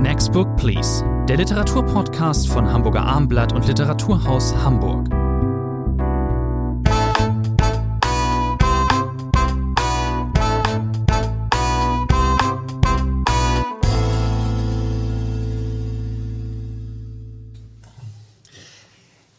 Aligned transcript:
Next 0.00 0.32
Book 0.32 0.56
Please, 0.56 1.04
der 1.28 1.36
Literaturpodcast 1.36 2.48
von 2.48 2.66
Hamburger 2.72 3.02
Armblatt 3.02 3.52
und 3.52 3.66
Literaturhaus 3.66 4.56
Hamburg. 4.56 5.10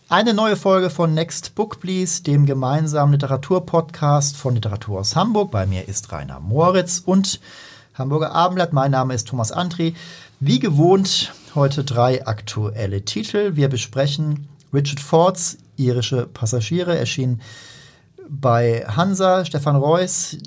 Eine 0.10 0.36
neue 0.36 0.56
Folge 0.56 0.92
von 0.92 1.16
Next 1.16 1.56
Book 1.56 1.80
Please, 1.80 2.22
dem 2.22 2.46
gemeinsamen 2.46 3.14
Literaturpodcast 3.14 4.38
von 4.38 4.54
Literaturhaus 4.54 5.16
Hamburg. 5.16 5.50
Bei 5.50 5.66
mir 5.66 5.88
ist 5.88 6.12
Rainer 6.12 6.40
Moritz 6.40 7.02
und 7.04 7.40
Hamburger 7.96 8.32
Abendblatt. 8.32 8.74
Mein 8.74 8.92
Name 8.92 9.16
ist 9.16 9.28
Thomas 9.28 9.52
Antri. 9.52 9.96
Wie 10.44 10.58
gewohnt 10.58 11.36
heute 11.54 11.84
drei 11.84 12.26
aktuelle 12.26 13.06
Titel. 13.06 13.56
Wir 13.58 13.70
besprechen 13.70 14.48
Richard 14.74 15.00
Fords 15.00 15.60
Irische 15.76 16.26
Passagiere, 16.26 16.98
erschien 16.98 17.42
bei 18.28 18.84
Hansa, 18.88 19.46
Stefan 19.46 19.76
Reuss, 19.76 20.38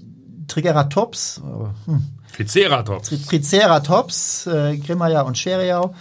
Triceratops, 0.49 1.41
hm. 1.87 2.03
Triceratops, 2.35 3.11
Triceratops, 3.29 4.49
äh, 4.49 4.79
Grimmeyer 4.79 5.25
und 5.27 5.39
Scheriau 5.39 5.95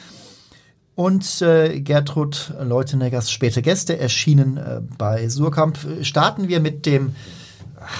und 0.95 1.44
äh, 1.44 1.80
Gertrud 1.80 2.52
Leuteneggers 2.59 3.30
späte 3.30 3.61
Gäste 3.61 3.99
erschienen 3.99 4.57
äh, 4.57 4.81
bei 4.97 5.30
Surkamp. 5.30 5.77
Starten 6.02 6.47
wir 6.47 6.61
mit 6.61 6.88
dem 6.88 7.13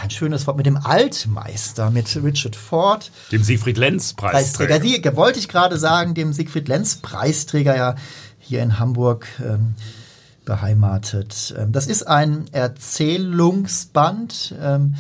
ein 0.02 0.10
schönes 0.10 0.48
Wort 0.48 0.58
mit 0.58 0.66
dem 0.66 0.78
Altmeister, 0.78 1.92
mit 1.92 2.16
Richard 2.24 2.56
Ford. 2.56 3.12
Dem 3.32 3.44
Siegfried 3.44 3.78
Lenz 3.78 4.14
Preisträger. 4.14 4.80
Preisträger. 4.80 5.12
Die, 5.12 5.18
wollte 5.18 5.40
ich 5.40 5.48
gerade 5.48 5.78
sagen, 5.78 6.14
dem 6.14 6.34
Siegfried 6.34 6.68
Lenz 6.68 6.98
Preisträger 6.98 7.76
ja 7.76 7.96
hier 8.40 8.62
in 8.62 8.80
Hamburg 8.80 9.28
ähm, 9.44 9.76
beheimatet. 10.46 11.54
Ähm, 11.58 11.72
das 11.72 11.88
ist 11.88 12.04
ein 12.04 12.46
Erzählungsband. 12.52 14.56
Ähm, 14.62 14.96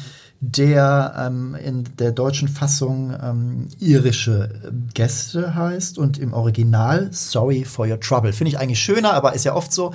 der 0.45 1.15
ähm, 1.17 1.55
in 1.55 1.85
der 1.99 2.11
deutschen 2.11 2.49
Fassung 2.49 3.15
ähm, 3.23 3.69
irische 3.79 4.73
Gäste 4.93 5.55
heißt 5.55 5.97
und 5.97 6.17
im 6.17 6.33
Original 6.33 7.07
Sorry 7.13 7.63
for 7.63 7.87
Your 7.87 8.01
Trouble. 8.01 8.33
Finde 8.33 8.49
ich 8.49 8.59
eigentlich 8.59 8.81
schöner, 8.81 9.13
aber 9.13 9.35
ist 9.35 9.45
ja 9.45 9.55
oft 9.55 9.71
so. 9.71 9.93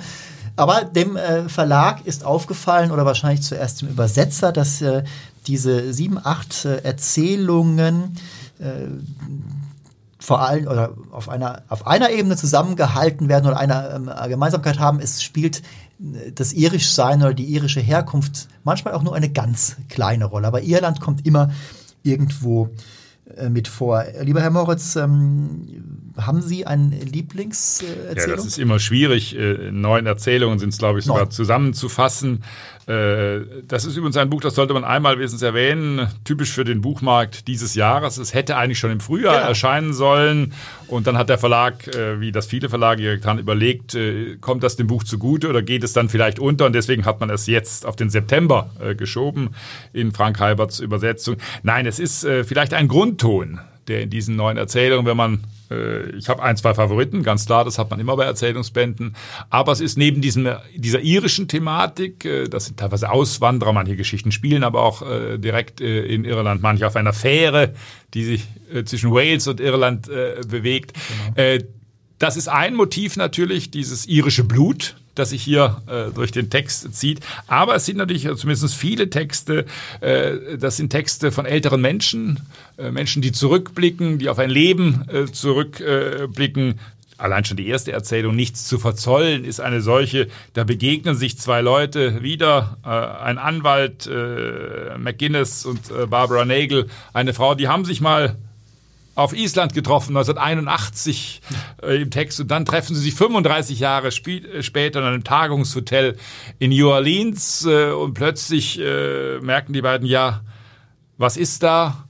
Aber 0.59 0.83
dem 0.83 1.15
äh, 1.15 1.47
Verlag 1.47 2.05
ist 2.05 2.25
aufgefallen 2.25 2.91
oder 2.91 3.05
wahrscheinlich 3.05 3.41
zuerst 3.43 3.81
dem 3.81 3.89
Übersetzer, 3.89 4.51
dass 4.51 4.81
äh, 4.81 5.03
diese 5.47 5.93
sieben, 5.93 6.19
acht 6.21 6.65
äh, 6.65 6.81
Erzählungen 6.83 8.17
äh, 8.59 8.87
vor 10.19 10.41
allem 10.41 10.67
oder 10.67 10.91
auf 11.11 11.29
einer, 11.29 11.63
auf 11.69 11.87
einer 11.87 12.09
Ebene 12.09 12.35
zusammengehalten 12.35 13.29
werden 13.29 13.47
oder 13.47 13.57
eine 13.57 13.89
ähm, 13.95 14.29
Gemeinsamkeit 14.29 14.79
haben. 14.79 14.99
Es 14.99 15.23
spielt 15.23 15.61
das 16.35 16.53
Irischsein 16.53 17.21
oder 17.21 17.33
die 17.33 17.45
irische 17.45 17.81
Herkunft 17.81 18.47
manchmal 18.63 18.93
auch 18.93 19.03
nur 19.03 19.15
eine 19.15 19.29
ganz 19.29 19.77
kleine 19.87 20.25
Rolle. 20.25 20.47
Aber 20.47 20.61
Irland 20.61 20.99
kommt 20.99 21.25
immer 21.25 21.51
irgendwo 22.03 22.65
äh, 22.65 22.69
mit 23.49 23.67
vor. 23.67 24.03
Lieber 24.21 24.41
Herr 24.41 24.49
Moritz, 24.49 24.95
ähm, 24.95 26.11
haben 26.17 26.41
Sie 26.41 26.65
eine 26.65 26.95
Lieblingserzählung? 26.95 28.15
Ja, 28.17 28.35
das 28.35 28.45
ist 28.45 28.57
immer 28.57 28.79
schwierig. 28.79 29.37
Äh, 29.37 29.71
neun 29.71 30.05
Erzählungen 30.05 30.59
sind 30.59 30.69
es, 30.69 30.77
glaube 30.77 30.99
ich, 30.99 31.05
sogar 31.05 31.23
Neun. 31.23 31.31
zusammenzufassen. 31.31 32.43
Äh, 32.89 33.41
das 33.67 33.85
ist 33.85 33.95
übrigens 33.97 34.17
ein 34.17 34.31
Buch, 34.31 34.41
das 34.41 34.55
sollte 34.55 34.73
man 34.73 34.83
einmal 34.83 35.19
wesentlich 35.19 35.45
erwähnen, 35.45 36.07
typisch 36.23 36.51
für 36.51 36.63
den 36.63 36.81
Buchmarkt 36.81 37.47
dieses 37.47 37.75
Jahres. 37.75 38.17
Es 38.17 38.33
hätte 38.33 38.57
eigentlich 38.57 38.79
schon 38.79 38.89
im 38.89 38.99
Frühjahr 38.99 39.35
genau. 39.35 39.47
erscheinen 39.49 39.93
sollen 39.93 40.53
und 40.87 41.05
dann 41.05 41.15
hat 41.15 41.29
der 41.29 41.37
Verlag, 41.37 41.85
äh, 41.87 42.19
wie 42.19 42.31
das 42.31 42.47
viele 42.47 42.67
Verlage 42.67 43.03
direkt 43.03 43.27
haben, 43.27 43.37
überlegt, 43.37 43.95
kommt 44.41 44.63
das 44.63 44.75
dem 44.75 44.87
Buch 44.87 45.03
zugute 45.03 45.49
oder 45.49 45.61
geht 45.61 45.83
es 45.83 45.93
dann 45.93 46.09
vielleicht 46.09 46.39
unter 46.39 46.65
und 46.65 46.73
deswegen 46.73 47.05
hat 47.05 47.19
man 47.19 47.29
es 47.29 47.45
jetzt 47.45 47.85
auf 47.85 47.95
den 47.95 48.09
September 48.09 48.71
geschoben 48.97 49.49
in 49.93 50.11
Frank 50.11 50.39
Halberts 50.39 50.79
Übersetzung. 50.79 51.37
Nein, 51.63 51.85
es 51.85 51.99
ist 51.99 52.21
vielleicht 52.21 52.73
ein 52.73 52.87
Grundton, 52.87 53.59
der 53.87 54.01
in 54.01 54.09
diesen 54.09 54.35
neuen 54.35 54.57
Erzählungen, 54.57 55.05
wenn 55.05 55.17
man 55.17 55.43
äh, 55.69 56.09
ich 56.11 56.29
habe 56.29 56.41
ein, 56.43 56.57
zwei 56.57 56.73
Favoriten, 56.73 57.23
ganz 57.23 57.45
klar, 57.45 57.65
das 57.65 57.77
hat 57.77 57.89
man 57.89 57.99
immer 57.99 58.15
bei 58.15 58.25
Erzählungsbänden. 58.25 59.15
Aber 59.49 59.71
es 59.71 59.81
ist 59.81 59.97
neben 59.97 60.21
diesem, 60.21 60.49
dieser 60.75 61.01
irischen 61.01 61.47
Thematik, 61.47 62.25
äh, 62.25 62.47
das 62.47 62.65
sind 62.65 62.79
teilweise 62.79 63.11
Auswanderer, 63.11 63.73
manche 63.73 63.95
Geschichten 63.95 64.31
spielen 64.31 64.63
aber 64.63 64.83
auch 64.83 65.01
äh, 65.01 65.37
direkt 65.37 65.81
in 65.81 66.25
Irland, 66.25 66.61
manche 66.61 66.85
auf 66.85 66.95
einer 66.95 67.13
Fähre, 67.13 67.73
die 68.13 68.23
sich 68.23 68.47
zwischen 68.85 69.11
Wales 69.11 69.47
und 69.47 69.59
Irland 69.59 70.07
bewegt. 70.07 70.93
Genau. 71.35 71.65
Das 72.19 72.35
ist 72.35 72.49
ein 72.49 72.75
Motiv 72.75 73.15
natürlich, 73.15 73.71
dieses 73.71 74.05
irische 74.05 74.43
Blut, 74.43 74.97
das 75.15 75.31
sich 75.31 75.43
hier 75.43 75.81
äh, 75.87 76.13
durch 76.13 76.31
den 76.31 76.49
Text 76.49 76.93
zieht. 76.93 77.19
Aber 77.47 77.75
es 77.75 77.85
sind 77.85 77.97
natürlich 77.97 78.23
zumindest 78.35 78.73
viele 78.75 79.09
Texte, 79.09 79.65
äh, 80.01 80.57
das 80.57 80.77
sind 80.77 80.89
Texte 80.89 81.31
von 81.31 81.45
älteren 81.45 81.81
Menschen, 81.81 82.39
äh, 82.77 82.91
Menschen, 82.91 83.21
die 83.21 83.31
zurückblicken, 83.31 84.19
die 84.19 84.29
auf 84.29 84.39
ein 84.39 84.49
Leben 84.49 85.05
äh, 85.09 85.25
zurückblicken, 85.25 86.79
allein 87.17 87.43
schon 87.43 87.57
die 87.57 87.67
erste 87.67 87.91
Erzählung, 87.91 88.35
nichts 88.35 88.65
zu 88.65 88.79
verzollen, 88.79 89.43
ist 89.43 89.59
eine 89.59 89.81
solche, 89.81 90.27
da 90.53 90.63
begegnen 90.63 91.15
sich 91.15 91.37
zwei 91.37 91.61
Leute 91.61 92.23
wieder, 92.23 92.77
äh, 92.85 92.89
ein 92.89 93.37
Anwalt, 93.37 94.07
äh, 94.07 94.97
McGuinness 94.97 95.65
und 95.65 96.09
Barbara 96.09 96.45
Nagel, 96.45 96.87
eine 97.13 97.33
Frau, 97.33 97.55
die 97.55 97.67
haben 97.67 97.83
sich 97.83 97.99
mal 97.99 98.37
auf 99.15 99.33
Island 99.33 99.73
getroffen, 99.73 100.15
1981 100.15 101.41
äh, 101.83 102.01
im 102.01 102.09
Text. 102.09 102.39
Und 102.39 102.49
dann 102.49 102.65
treffen 102.65 102.95
sie 102.95 103.01
sich 103.01 103.15
35 103.15 103.79
Jahre 103.79 104.07
äh, 104.07 104.63
später 104.63 104.99
in 104.99 105.05
einem 105.05 105.23
Tagungshotel 105.23 106.17
in 106.57 106.71
New 106.71 106.89
Orleans. 106.89 107.65
Äh, 107.65 107.91
und 107.91 108.13
plötzlich 108.13 108.79
äh, 108.79 109.39
merken 109.39 109.73
die 109.73 109.81
beiden, 109.81 110.07
ja, 110.07 110.41
was 111.17 111.37
ist 111.37 111.63
da? 111.63 112.05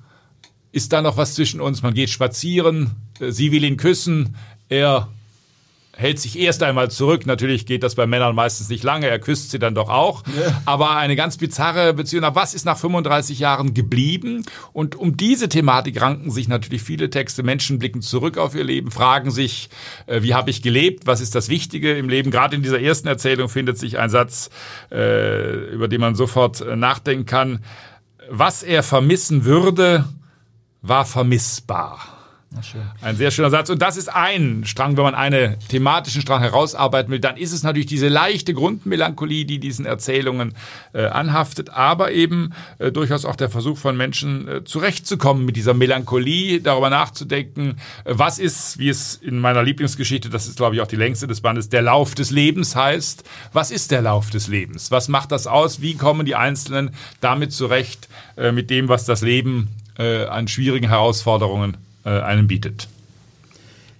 Ist 0.71 0.93
da 0.93 1.01
noch 1.01 1.17
was 1.17 1.33
zwischen 1.33 1.61
uns? 1.61 1.81
Man 1.81 1.95
geht 1.95 2.11
spazieren, 2.11 2.91
äh, 3.19 3.31
sie 3.31 3.51
will 3.51 3.63
ihn 3.63 3.77
küssen, 3.77 4.35
er 4.69 5.09
hält 5.99 6.17
sich 6.17 6.39
erst 6.39 6.63
einmal 6.63 6.89
zurück. 6.89 7.25
Natürlich 7.25 7.65
geht 7.65 7.83
das 7.83 7.95
bei 7.95 8.07
Männern 8.07 8.33
meistens 8.33 8.69
nicht 8.69 8.83
lange. 8.85 9.07
Er 9.07 9.19
küsst 9.19 9.51
sie 9.51 9.59
dann 9.59 9.75
doch 9.75 9.89
auch. 9.89 10.23
Ja. 10.27 10.61
Aber 10.65 10.95
eine 10.95 11.17
ganz 11.17 11.35
bizarre 11.35 11.93
Beziehung. 11.93 12.23
Was 12.33 12.53
ist 12.53 12.65
nach 12.65 12.77
35 12.77 13.39
Jahren 13.39 13.73
geblieben? 13.73 14.45
Und 14.71 14.95
um 14.95 15.17
diese 15.17 15.49
Thematik 15.49 15.99
ranken 15.99 16.31
sich 16.31 16.47
natürlich 16.47 16.83
viele 16.83 17.09
Texte. 17.09 17.43
Menschen 17.43 17.79
blicken 17.79 18.01
zurück 18.01 18.37
auf 18.37 18.55
ihr 18.55 18.63
Leben, 18.63 18.91
fragen 18.91 19.29
sich, 19.29 19.69
äh, 20.07 20.23
wie 20.23 20.33
habe 20.33 20.49
ich 20.51 20.61
gelebt? 20.61 21.05
Was 21.05 21.19
ist 21.19 21.35
das 21.35 21.49
Wichtige 21.49 21.97
im 21.97 22.07
Leben? 22.07 22.31
Gerade 22.31 22.55
in 22.55 22.63
dieser 22.63 22.79
ersten 22.79 23.09
Erzählung 23.09 23.49
findet 23.49 23.77
sich 23.77 23.99
ein 23.99 24.09
Satz, 24.09 24.49
äh, 24.91 25.73
über 25.73 25.89
den 25.89 25.99
man 25.99 26.15
sofort 26.15 26.61
äh, 26.61 26.77
nachdenken 26.77 27.25
kann. 27.25 27.59
Was 28.29 28.63
er 28.63 28.83
vermissen 28.83 29.43
würde, 29.43 30.05
war 30.81 31.03
vermissbar. 31.03 32.18
Ein 33.01 33.15
sehr 33.15 33.29
schöner 33.29 33.51
Satz. 33.51 33.69
Und 33.69 33.79
das 33.79 33.95
ist 33.95 34.07
ein 34.07 34.63
Strang, 34.65 34.97
wenn 34.97 35.03
man 35.03 35.13
einen 35.13 35.55
thematischen 35.69 36.21
Strang 36.21 36.41
herausarbeiten 36.41 37.11
will, 37.11 37.19
dann 37.19 37.37
ist 37.37 37.53
es 37.53 37.61
natürlich 37.61 37.85
diese 37.85 38.07
leichte 38.07 38.55
Grundmelancholie, 38.55 39.45
die 39.45 39.59
diesen 39.59 39.85
Erzählungen 39.85 40.55
äh, 40.93 41.05
anhaftet, 41.05 41.69
aber 41.69 42.11
eben 42.11 42.53
äh, 42.79 42.91
durchaus 42.91 43.23
auch 43.25 43.35
der 43.35 43.49
Versuch 43.49 43.77
von 43.77 43.95
Menschen 43.95 44.47
äh, 44.47 44.63
zurechtzukommen 44.63 45.45
mit 45.45 45.57
dieser 45.57 45.75
Melancholie, 45.75 46.59
darüber 46.59 46.89
nachzudenken, 46.89 47.77
äh, 48.03 48.13
was 48.15 48.39
ist, 48.39 48.79
wie 48.79 48.89
es 48.89 49.15
in 49.15 49.39
meiner 49.39 49.61
Lieblingsgeschichte, 49.61 50.29
das 50.29 50.47
ist 50.47 50.57
glaube 50.57 50.75
ich 50.75 50.81
auch 50.81 50.87
die 50.87 50.95
längste 50.95 51.27
des 51.27 51.41
Bandes, 51.41 51.69
der 51.69 51.83
Lauf 51.83 52.15
des 52.15 52.31
Lebens 52.31 52.75
heißt. 52.75 53.23
Was 53.53 53.69
ist 53.69 53.91
der 53.91 54.01
Lauf 54.01 54.31
des 54.31 54.47
Lebens? 54.47 54.89
Was 54.89 55.07
macht 55.07 55.31
das 55.31 55.45
aus? 55.45 55.81
Wie 55.81 55.95
kommen 55.95 56.25
die 56.25 56.35
Einzelnen 56.35 56.91
damit 57.21 57.53
zurecht, 57.53 58.09
äh, 58.37 58.51
mit 58.51 58.71
dem, 58.71 58.89
was 58.89 59.05
das 59.05 59.21
Leben 59.21 59.67
äh, 59.99 60.25
an 60.25 60.47
schwierigen 60.47 60.87
Herausforderungen 60.87 61.77
äh, 62.09 62.21
einem 62.21 62.47
bietet. 62.47 62.87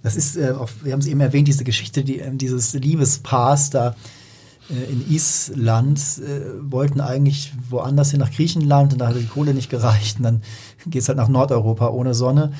Das 0.02 0.16
ist, 0.16 0.36
äh, 0.36 0.52
auch, 0.52 0.70
wir 0.82 0.92
haben 0.92 1.00
es 1.00 1.06
eben 1.06 1.20
erwähnt, 1.20 1.48
diese 1.48 1.64
Geschichte 1.64 2.02
die, 2.02 2.20
äh, 2.20 2.34
dieses 2.34 2.72
Liebespaars 2.72 3.70
da 3.70 3.94
äh, 4.70 4.90
in 4.90 5.10
Island 5.10 5.98
äh, 6.18 6.40
wollten 6.60 7.00
eigentlich 7.00 7.52
woanders 7.68 8.10
hin 8.10 8.20
nach 8.20 8.30
Griechenland 8.30 8.92
und 8.92 8.98
da 8.98 9.08
hat 9.08 9.16
die 9.16 9.26
Kohle 9.26 9.54
nicht 9.54 9.70
gereicht 9.70 10.18
und 10.18 10.24
dann 10.24 10.42
geht 10.86 11.02
es 11.02 11.08
halt 11.08 11.18
nach 11.18 11.28
Nordeuropa 11.28 11.88
ohne 11.88 12.14
Sonne 12.14 12.52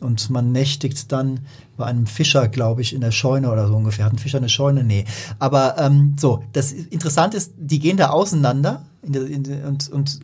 und 0.00 0.30
man 0.30 0.52
nächtigt 0.52 1.10
dann 1.12 1.40
bei 1.76 1.86
einem 1.86 2.06
Fischer, 2.06 2.48
glaube 2.48 2.82
ich, 2.82 2.94
in 2.94 3.00
der 3.00 3.10
Scheune 3.10 3.50
oder 3.50 3.66
so 3.66 3.76
ungefähr. 3.76 4.04
Hat 4.04 4.12
ein 4.12 4.18
Fischer 4.18 4.38
eine 4.38 4.48
Scheune? 4.48 4.84
Nee. 4.84 5.04
Aber 5.38 5.76
ähm, 5.78 6.16
so, 6.18 6.42
das 6.52 6.72
Interessante 6.72 7.36
ist, 7.36 7.52
die 7.56 7.78
gehen 7.78 7.96
da 7.96 8.10
auseinander 8.10 8.84
in 9.02 9.14
in 9.14 9.64
und, 9.64 9.88
und 9.88 10.20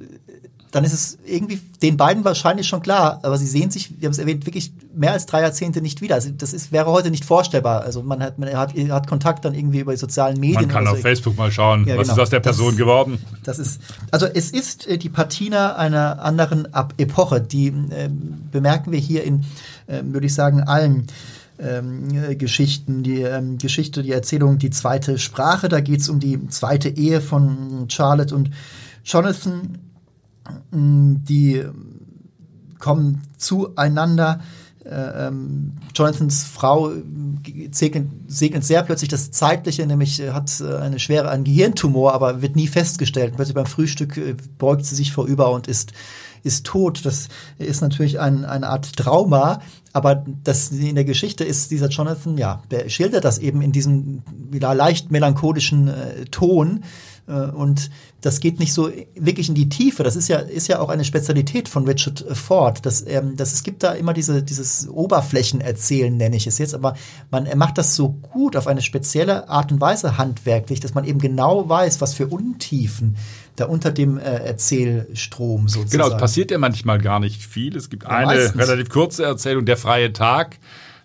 dann 0.72 0.84
ist 0.84 0.94
es 0.94 1.19
irgendwie 1.26 1.60
den 1.82 1.98
beiden 1.98 2.24
wahrscheinlich 2.24 2.66
schon 2.66 2.80
klar, 2.80 3.20
aber 3.22 3.36
sie 3.36 3.46
sehen 3.46 3.70
sich, 3.70 4.00
wir 4.00 4.06
haben 4.06 4.12
es 4.12 4.19
erwähnt, 4.19 4.46
wirklich 4.46 4.72
mehr 4.94 5.12
als 5.12 5.26
drei 5.26 5.42
Jahrzehnte 5.42 5.82
nicht 5.82 6.00
wieder. 6.00 6.14
Also 6.14 6.30
das 6.30 6.54
ist, 6.54 6.72
wäre 6.72 6.86
heute 6.86 7.10
nicht 7.10 7.26
vorstellbar. 7.26 7.82
Also 7.82 8.02
man 8.02 8.22
hat, 8.22 8.38
man 8.38 8.52
hat, 8.56 8.72
hat 8.74 9.06
Kontakt 9.06 9.44
dann 9.44 9.54
irgendwie 9.54 9.80
über 9.80 9.92
die 9.92 9.98
sozialen 9.98 10.40
Medien. 10.40 10.62
Man 10.62 10.69
kann 10.69 10.86
auf 10.88 10.96
so. 10.96 11.02
Facebook 11.02 11.36
mal 11.36 11.52
schauen, 11.52 11.86
ja, 11.86 11.98
was 11.98 12.04
genau. 12.04 12.14
ist 12.14 12.20
aus 12.20 12.30
der 12.30 12.40
Person 12.40 12.69
das, 12.69 12.76
geworden. 12.78 13.19
Das 13.44 13.58
ist, 13.58 13.82
also 14.10 14.24
es 14.26 14.50
ist 14.50 14.86
äh, 14.86 14.96
die 14.96 15.10
Patina 15.10 15.76
einer 15.76 16.22
anderen 16.22 16.72
Ab 16.72 16.94
Epoche, 16.96 17.42
die 17.42 17.69
äh, 17.69 18.08
bemerken 18.50 18.92
wir 18.92 18.98
hier 18.98 19.24
in, 19.24 19.44
äh, 19.86 20.00
würde 20.04 20.26
ich 20.26 20.34
sagen, 20.34 20.62
allen 20.62 21.06
ähm, 21.58 22.38
Geschichten, 22.38 23.02
die 23.02 23.20
ähm, 23.20 23.58
Geschichte, 23.58 24.02
die 24.02 24.12
Erzählung, 24.12 24.58
die 24.58 24.70
zweite 24.70 25.19
Sprache. 25.19 25.69
Da 25.69 25.80
geht 25.80 26.00
es 26.00 26.08
um 26.08 26.19
die 26.19 26.48
zweite 26.48 26.88
Ehe 26.88 27.20
von 27.20 27.86
Charlotte 27.88 28.34
und 28.34 28.50
Jonathan. 29.04 29.78
Die 30.73 31.65
kommen 32.79 33.23
zueinander. 33.37 34.41
Äh, 34.85 35.29
ähm, 35.29 35.75
Jonathans 35.94 36.43
Frau 36.43 36.91
segnet, 37.71 38.09
segnet, 38.27 38.65
sehr 38.65 38.83
plötzlich 38.83 39.09
das 39.09 39.31
Zeitliche, 39.31 39.87
nämlich 39.87 40.19
äh, 40.19 40.31
hat 40.31 40.61
äh, 40.61 40.77
eine 40.79 40.99
schwere, 40.99 41.31
einen 41.31 41.44
Gehirntumor, 41.44 42.12
aber 42.12 42.43
wird 42.43 42.56
nie 42.56 42.67
festgestellt. 42.67 43.35
Plötzlich 43.37 43.55
beim 43.55 43.67
Frühstück 43.67 44.19
beugt 44.59 44.85
sie 44.85 44.97
sich 44.97 45.12
vorüber 45.12 45.53
und 45.53 45.69
ist 45.69 45.93
ist 46.43 46.67
tot. 46.67 47.05
Das 47.05 47.29
ist 47.59 47.81
natürlich 47.81 48.21
ein, 48.21 48.44
eine 48.44 48.69
Art 48.69 48.97
Trauma, 48.97 49.61
aber 49.93 50.25
das 50.44 50.71
in 50.71 50.94
der 50.94 51.05
Geschichte 51.05 51.44
ist 51.44 51.71
dieser 51.71 51.89
Jonathan, 51.89 52.39
ja, 52.39 52.62
der 52.71 52.89
schildert 52.89 53.25
das 53.25 53.39
eben 53.39 53.62
in 53.62 53.73
diesem 53.73 54.23
wieder 54.50 54.75
leicht 54.75 55.11
melancholischen 55.11 55.89
äh, 55.89 56.25
Ton. 56.27 56.83
Äh, 57.32 57.50
und 57.50 57.90
das 58.20 58.40
geht 58.40 58.61
nicht 58.61 58.73
so 58.73 58.90
wirklich 59.17 59.49
in 59.49 59.55
die 59.55 59.69
Tiefe. 59.69 60.02
Das 60.02 60.14
ist 60.14 60.29
ja, 60.29 60.38
ist 60.38 60.69
ja 60.69 60.79
auch 60.81 60.88
eine 60.88 61.05
Spezialität 61.05 61.69
von 61.69 61.84
Richard 61.87 62.25
Ford. 62.32 62.84
Dass, 62.87 63.05
ähm, 63.06 63.37
dass 63.37 63.52
es 63.52 63.62
gibt 63.62 63.82
da 63.82 63.93
immer 63.93 64.12
diese, 64.12 64.43
dieses 64.43 64.88
Oberflächenerzählen, 64.88 66.17
nenne 66.17 66.37
ich 66.37 66.46
es 66.46 66.58
jetzt, 66.58 66.75
aber 66.75 66.94
man, 67.31 67.46
er 67.46 67.56
macht 67.56 67.79
das 67.79 67.96
so 67.96 68.11
gut 68.11 68.56
auf 68.56 68.67
eine 68.67 68.82
spezielle 68.82 69.49
Art 69.49 69.73
und 69.73 69.81
Weise 69.81 70.19
handwerklich, 70.19 70.81
dass 70.81 70.94
man 70.94 71.05
eben 71.05 71.19
genau 71.19 71.69
weiß, 71.69 72.00
was 72.00 72.14
für 72.14 72.29
Untiefen 72.29 73.17
da 73.56 73.67
unter 73.67 73.90
dem 73.90 74.19
äh, 74.19 74.23
Erzählstrom 74.23 75.69
sozusagen. 75.69 75.90
Genau, 75.90 76.08
es 76.08 76.17
passiert 76.17 76.50
ja 76.50 76.58
manchmal 76.58 76.99
gar 76.99 77.20
nicht 77.20 77.44
viel. 77.44 77.76
Es 77.76 77.90
gibt 77.90 78.05
ja, 78.05 78.11
eine 78.11 78.26
meistens. 78.26 78.61
relativ 78.61 78.88
kurze 78.88 79.25
Erzählung, 79.25 79.64
Der 79.64 79.76
freie 79.76 80.12
Tag. 80.12 80.58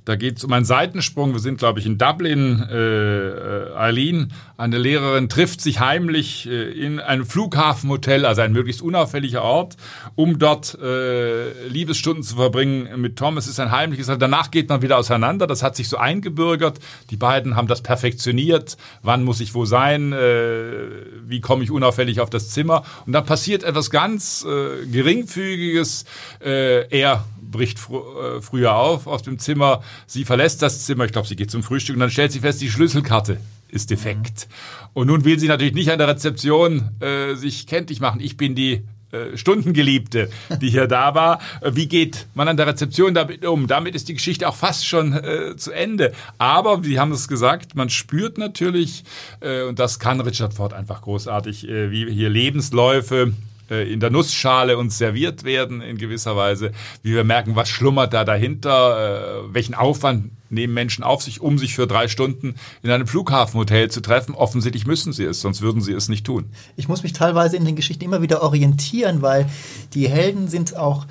Da 0.07 0.15
geht 0.15 0.38
es 0.38 0.45
um 0.45 0.54
einen 0.54 0.63
Seitensprung. 0.63 1.33
Wir 1.33 1.42
sind, 1.42 1.57
glaube 1.57 1.81
ich, 1.81 1.86
in 1.86 1.98
Dublin. 1.98 2.65
Äh, 2.71 2.77
äh, 2.77 3.75
Eileen, 3.75 4.31
eine 4.56 4.77
Lehrerin, 4.77 5.27
trifft 5.27 5.59
sich 5.59 5.81
heimlich 5.81 6.48
äh, 6.48 6.71
in 6.71 7.01
einem 7.01 7.25
Flughafenhotel, 7.25 8.25
also 8.25 8.42
ein 8.42 8.54
möglichst 8.54 8.81
unauffälliger 8.81 9.42
Ort, 9.42 9.75
um 10.15 10.39
dort 10.39 10.80
äh, 10.81 11.68
Liebesstunden 11.68 12.24
zu 12.24 12.38
verbringen 12.38 13.01
mit 13.01 13.18
Tom. 13.18 13.38
Es 13.38 13.48
ist 13.48 13.59
ein 13.59 13.69
heimliches. 13.69 14.07
Danach 14.07 14.50
geht 14.50 14.69
man 14.69 14.81
wieder 14.81 14.98
auseinander. 14.98 15.45
Das 15.45 15.62
hat 15.62 15.75
sich 15.75 15.89
so 15.89 15.98
eingebürgert. 15.98 16.80
Die 17.10 17.18
beiden 17.18 17.57
haben 17.57 17.68
das 17.68 17.81
perfektioniert. 17.81 18.77
Wann 19.03 19.25
muss 19.25 19.42
ich 19.42 19.56
wo 19.56 19.65
sein? 19.65 20.13
Äh, 20.13 20.88
wie 21.25 21.42
komme 21.42 21.65
ich 21.65 21.71
unauffällig 21.71 22.21
auf 22.21 22.30
das 22.30 22.51
Zimmer? 22.51 22.86
Und 23.06 23.12
dann 23.12 23.25
passiert 23.25 23.65
etwas 23.65 23.89
ganz 23.89 24.45
äh, 24.45 24.86
geringfügiges. 24.86 26.06
Äh, 26.39 26.88
er 26.98 27.25
bricht 27.51 27.79
fr 27.79 28.38
äh, 28.38 28.41
früher 28.41 28.75
auf 28.75 29.07
aus 29.07 29.23
dem 29.23 29.39
Zimmer. 29.39 29.83
Sie 30.05 30.25
verlässt 30.25 30.61
das 30.61 30.85
Zimmer. 30.85 31.05
Ich 31.05 31.11
glaube, 31.11 31.27
sie 31.27 31.35
geht 31.35 31.51
zum 31.51 31.63
Frühstück 31.63 31.95
und 31.95 31.99
dann 31.99 32.11
stellt 32.11 32.31
sie 32.31 32.39
fest, 32.39 32.61
die 32.61 32.69
Schlüsselkarte 32.69 33.39
ist 33.69 33.89
defekt. 33.89 34.47
Mhm. 34.49 34.88
Und 34.94 35.07
nun 35.07 35.25
will 35.25 35.39
sie 35.39 35.47
natürlich 35.47 35.73
nicht 35.73 35.91
an 35.91 35.99
der 35.99 36.07
Rezeption 36.07 36.89
äh, 36.99 37.35
sich 37.35 37.67
kenntlich 37.67 37.99
machen. 37.99 38.19
Ich 38.21 38.38
bin 38.38 38.55
die 38.55 38.83
äh, 39.11 39.38
Stundengeliebte, 39.38 40.29
die 40.61 40.69
hier 40.69 40.88
da 40.88 41.15
war. 41.15 41.39
Äh, 41.61 41.71
wie 41.75 41.88
geht 41.88 42.27
man 42.33 42.49
an 42.49 42.57
der 42.57 42.67
Rezeption 42.67 43.13
damit 43.13 43.45
um? 43.45 43.67
Damit 43.67 43.95
ist 43.95 44.09
die 44.09 44.13
Geschichte 44.13 44.50
auch 44.50 44.55
fast 44.55 44.85
schon 44.85 45.13
äh, 45.13 45.55
zu 45.55 45.71
Ende. 45.71 46.11
Aber, 46.38 46.83
wie 46.83 47.00
haben 47.00 47.13
es 47.13 47.29
gesagt, 47.29 47.75
man 47.75 47.89
spürt 47.89 48.38
natürlich, 48.38 49.05
äh, 49.39 49.63
und 49.63 49.79
das 49.79 50.00
kann 50.00 50.19
Richard 50.19 50.53
Ford 50.53 50.73
einfach 50.73 51.01
großartig, 51.01 51.63
wie 51.67 52.11
hier 52.11 52.29
Lebensläufe 52.29 53.33
in 53.75 53.99
der 53.99 54.09
Nussschale 54.09 54.77
uns 54.77 54.97
serviert 54.97 55.43
werden 55.43 55.81
in 55.81 55.97
gewisser 55.97 56.35
Weise, 56.35 56.71
wie 57.03 57.13
wir 57.13 57.23
merken, 57.23 57.55
was 57.55 57.69
schlummert 57.69 58.13
da 58.13 58.23
dahinter, 58.23 59.43
äh, 59.45 59.53
welchen 59.53 59.73
Aufwand 59.73 60.31
nehmen 60.49 60.73
Menschen 60.73 61.03
auf 61.03 61.21
sich, 61.21 61.41
um 61.41 61.57
sich 61.57 61.75
für 61.75 61.87
drei 61.87 62.07
Stunden 62.07 62.55
in 62.81 62.89
einem 62.89 63.07
Flughafenhotel 63.07 63.91
zu 63.91 64.01
treffen. 64.01 64.35
Offensichtlich 64.35 64.87
müssen 64.87 65.13
sie 65.13 65.25
es, 65.25 65.41
sonst 65.41 65.61
würden 65.61 65.81
sie 65.81 65.93
es 65.93 66.09
nicht 66.09 66.25
tun. 66.25 66.45
Ich 66.75 66.87
muss 66.87 67.03
mich 67.03 67.13
teilweise 67.13 67.57
in 67.57 67.65
den 67.65 67.75
Geschichten 67.75 68.05
immer 68.05 68.21
wieder 68.21 68.41
orientieren, 68.41 69.21
weil 69.21 69.49
die 69.93 70.07
Helden 70.07 70.47
sind 70.47 70.77
auch 70.77 71.05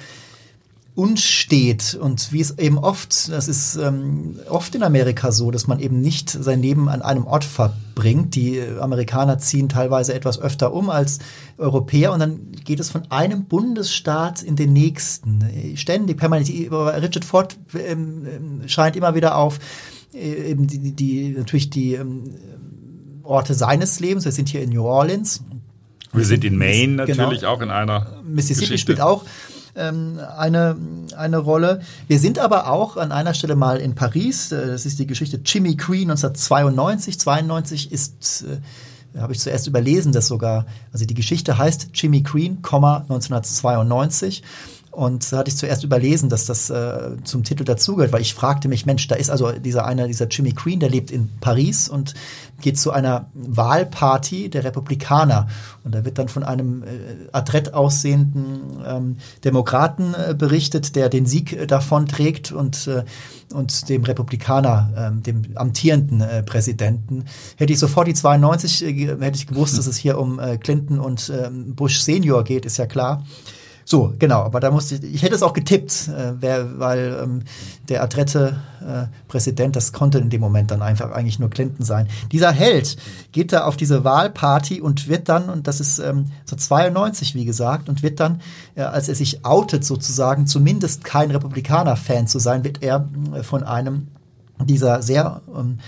unstet 0.96 1.94
und 1.94 2.32
wie 2.32 2.40
es 2.40 2.58
eben 2.58 2.78
oft, 2.78 3.31
das 3.31 3.48
ist 3.48 3.76
ähm, 3.76 4.40
oft 4.48 4.75
in 4.75 4.82
Amerika 4.82 5.31
so, 5.31 5.50
dass 5.50 5.66
man 5.66 5.78
eben 5.78 6.00
nicht 6.00 6.31
sein 6.31 6.62
Leben 6.62 6.88
an 6.88 7.02
einem 7.02 7.26
Ort 7.26 7.44
verbringt. 7.44 8.34
Die 8.34 8.62
Amerikaner 8.81 9.38
ziehen 9.38 9.69
teilweise 9.69 10.14
etwas 10.14 10.40
öfter 10.40 10.72
um 10.72 10.88
als 10.88 11.19
Europäer 11.58 12.14
und 12.14 12.20
dann 12.20 12.50
geht 12.64 12.81
es 12.81 12.88
von 12.88 13.02
einem 13.10 13.44
Bundesstaat 13.44 14.43
in 14.43 14.56
den 14.56 14.72
nächsten. 14.72 15.44
Ständig, 15.76 16.16
permanent. 16.16 16.48
Richard 16.48 17.26
Ford 17.26 17.58
ähm, 17.75 18.26
ähm, 18.26 18.62
scheint 18.66 18.96
immer 18.96 19.14
wieder 19.14 19.37
auf, 19.37 19.58
äh, 20.14 20.50
eben 20.50 20.66
die, 20.66 20.92
die, 20.92 21.34
natürlich 21.37 21.69
die 21.69 21.92
ähm, 21.92 22.37
Orte 23.22 23.52
seines 23.52 24.00
Lebens. 24.00 24.25
Wir 24.25 24.32
sind 24.32 24.49
hier 24.49 24.62
in 24.62 24.70
New 24.70 24.84
Orleans. 24.84 25.42
Wir 26.14 26.25
sind 26.25 26.42
in 26.42 26.56
Maine 26.56 27.04
genau. 27.04 27.25
natürlich 27.25 27.40
genau. 27.40 27.52
auch 27.52 27.60
in 27.60 27.69
einer. 27.69 28.22
Mississippi 28.25 28.60
Geschichte. 28.60 28.92
spielt 28.92 29.00
auch 29.02 29.25
ähm, 29.76 30.19
eine, 30.37 30.76
eine 31.17 31.38
Rolle. 31.38 31.81
Wir 32.08 32.19
sind 32.19 32.38
aber 32.38 32.70
auch 32.70 32.96
an 32.96 33.12
einer 33.12 33.34
Stelle 33.34 33.56
mal 33.56 33.78
in 33.78 33.94
Paris. 33.94 34.52
Äh, 34.52 34.67
das 34.67 34.87
ist 34.87 34.99
die 34.99 35.06
Geschichte 35.06 35.40
Jimmy 35.44 35.76
Crean 35.76 36.11
1992. 36.11 37.19
92 37.20 37.93
ist 37.93 38.43
äh, 38.43 39.20
habe 39.20 39.32
ich 39.32 39.40
zuerst 39.40 39.67
überlesen, 39.67 40.12
dass 40.12 40.26
sogar, 40.26 40.67
also 40.93 41.06
die 41.06 41.14
Geschichte 41.14 41.56
heißt 41.56 41.88
Jimmy 41.94 42.23
Crean, 42.23 42.58
1992. 42.62 44.43
Und 44.96 45.31
da 45.31 45.37
hatte 45.37 45.50
ich 45.50 45.58
zuerst 45.58 45.84
überlesen, 45.84 46.31
dass 46.31 46.46
das 46.46 46.70
äh, 46.70 47.16
zum 47.22 47.44
Titel 47.44 47.64
dazugehört, 47.64 48.14
weil 48.14 48.22
ich 48.22 48.32
fragte 48.32 48.66
mich, 48.66 48.87
Mensch, 48.87 49.06
da 49.08 49.14
ist 49.14 49.28
also 49.28 49.52
dieser 49.52 49.84
einer, 49.84 50.06
dieser 50.06 50.26
Jimmy 50.26 50.52
Queen, 50.52 50.81
der 50.81 50.88
lebt 50.88 51.10
in 51.10 51.28
Paris 51.38 51.87
und 51.87 52.14
geht 52.62 52.78
zu 52.78 52.93
einer 52.93 53.26
Wahlparty 53.34 54.48
der 54.48 54.64
Republikaner. 54.64 55.48
Und 55.84 55.94
da 55.94 56.06
wird 56.06 56.16
dann 56.16 56.28
von 56.28 56.44
einem 56.44 56.82
äh, 56.82 56.87
adrett 57.31 57.75
aussehenden 57.75 58.82
ähm, 58.87 59.16
Demokraten 59.44 60.14
äh, 60.14 60.32
berichtet, 60.32 60.96
der 60.96 61.10
den 61.10 61.26
Sieg 61.26 61.52
äh, 61.52 61.66
davon 61.66 62.06
trägt 62.06 62.50
und, 62.50 62.87
äh, 62.87 63.04
und 63.52 63.90
dem 63.90 64.02
Republikaner, 64.02 65.12
äh, 65.14 65.20
dem 65.20 65.42
amtierenden 65.56 66.22
äh, 66.22 66.42
Präsidenten. 66.42 67.26
Hätte 67.56 67.70
ich 67.70 67.78
sofort 67.78 68.08
die 68.08 68.14
92, 68.14 68.82
äh, 68.82 69.08
hätte 69.20 69.37
ich 69.37 69.46
gewusst, 69.46 69.76
dass 69.76 69.87
es 69.87 69.99
hier 69.99 70.16
um 70.16 70.38
äh, 70.38 70.56
Clinton 70.56 71.00
und 71.00 71.28
äh, 71.28 71.50
Bush 71.50 72.00
Senior 72.00 72.44
geht, 72.44 72.64
ist 72.64 72.78
ja 72.78 72.87
klar. 72.87 73.22
So, 73.88 74.12
genau, 74.18 74.40
aber 74.42 74.58
da 74.58 74.72
musste 74.72 74.96
ich, 74.96 75.14
ich 75.14 75.22
hätte 75.22 75.36
es 75.36 75.44
auch 75.44 75.52
getippt, 75.52 76.08
äh, 76.08 76.32
wer, 76.40 76.80
weil 76.80 77.20
ähm, 77.22 77.42
der 77.88 78.02
adrette 78.02 78.56
äh, 78.80 79.04
Präsident, 79.28 79.76
das 79.76 79.92
konnte 79.92 80.18
in 80.18 80.28
dem 80.28 80.40
Moment 80.40 80.72
dann 80.72 80.82
einfach 80.82 81.12
eigentlich 81.12 81.38
nur 81.38 81.50
Clinton 81.50 81.84
sein. 81.84 82.08
Dieser 82.32 82.50
Held 82.50 82.96
geht 83.30 83.52
da 83.52 83.64
auf 83.64 83.76
diese 83.76 84.02
Wahlparty 84.02 84.80
und 84.80 85.06
wird 85.06 85.28
dann, 85.28 85.49
und 85.49 85.68
das 85.68 85.78
ist 85.78 86.00
ähm, 86.00 86.32
so 86.44 86.56
92, 86.56 87.37
wie 87.37 87.44
gesagt, 87.44 87.88
und 87.88 88.02
wird 88.02 88.18
dann, 88.18 88.40
äh, 88.75 88.82
als 88.82 89.08
er 89.08 89.14
sich 89.14 89.44
outet 89.44 89.84
sozusagen, 89.84 90.49
zumindest 90.49 91.04
kein 91.04 91.30
Republikaner-Fan 91.30 92.26
zu 92.26 92.40
sein, 92.40 92.64
wird 92.64 92.82
er 92.82 93.08
äh, 93.32 93.44
von 93.44 93.62
einem 93.62 94.08
dieser 94.64 95.00
sehr 95.00 95.42
ähm, 95.56 95.78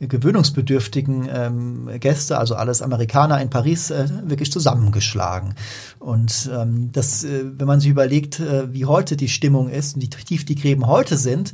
gewöhnungsbedürftigen 0.00 1.28
ähm, 1.32 1.90
Gäste, 2.00 2.38
also 2.38 2.54
alles 2.54 2.82
Amerikaner 2.82 3.40
in 3.40 3.50
Paris, 3.50 3.90
äh, 3.90 4.08
wirklich 4.24 4.50
zusammengeschlagen. 4.50 5.54
Und 5.98 6.50
ähm, 6.52 6.90
das, 6.92 7.24
äh, 7.24 7.44
wenn 7.44 7.66
man 7.66 7.80
sich 7.80 7.90
überlegt, 7.90 8.40
äh, 8.40 8.72
wie 8.72 8.86
heute 8.86 9.16
die 9.16 9.28
Stimmung 9.28 9.68
ist 9.68 9.96
und 9.96 10.02
wie 10.02 10.08
tief 10.08 10.44
die 10.44 10.54
Gräben 10.54 10.86
heute 10.86 11.16
sind, 11.16 11.52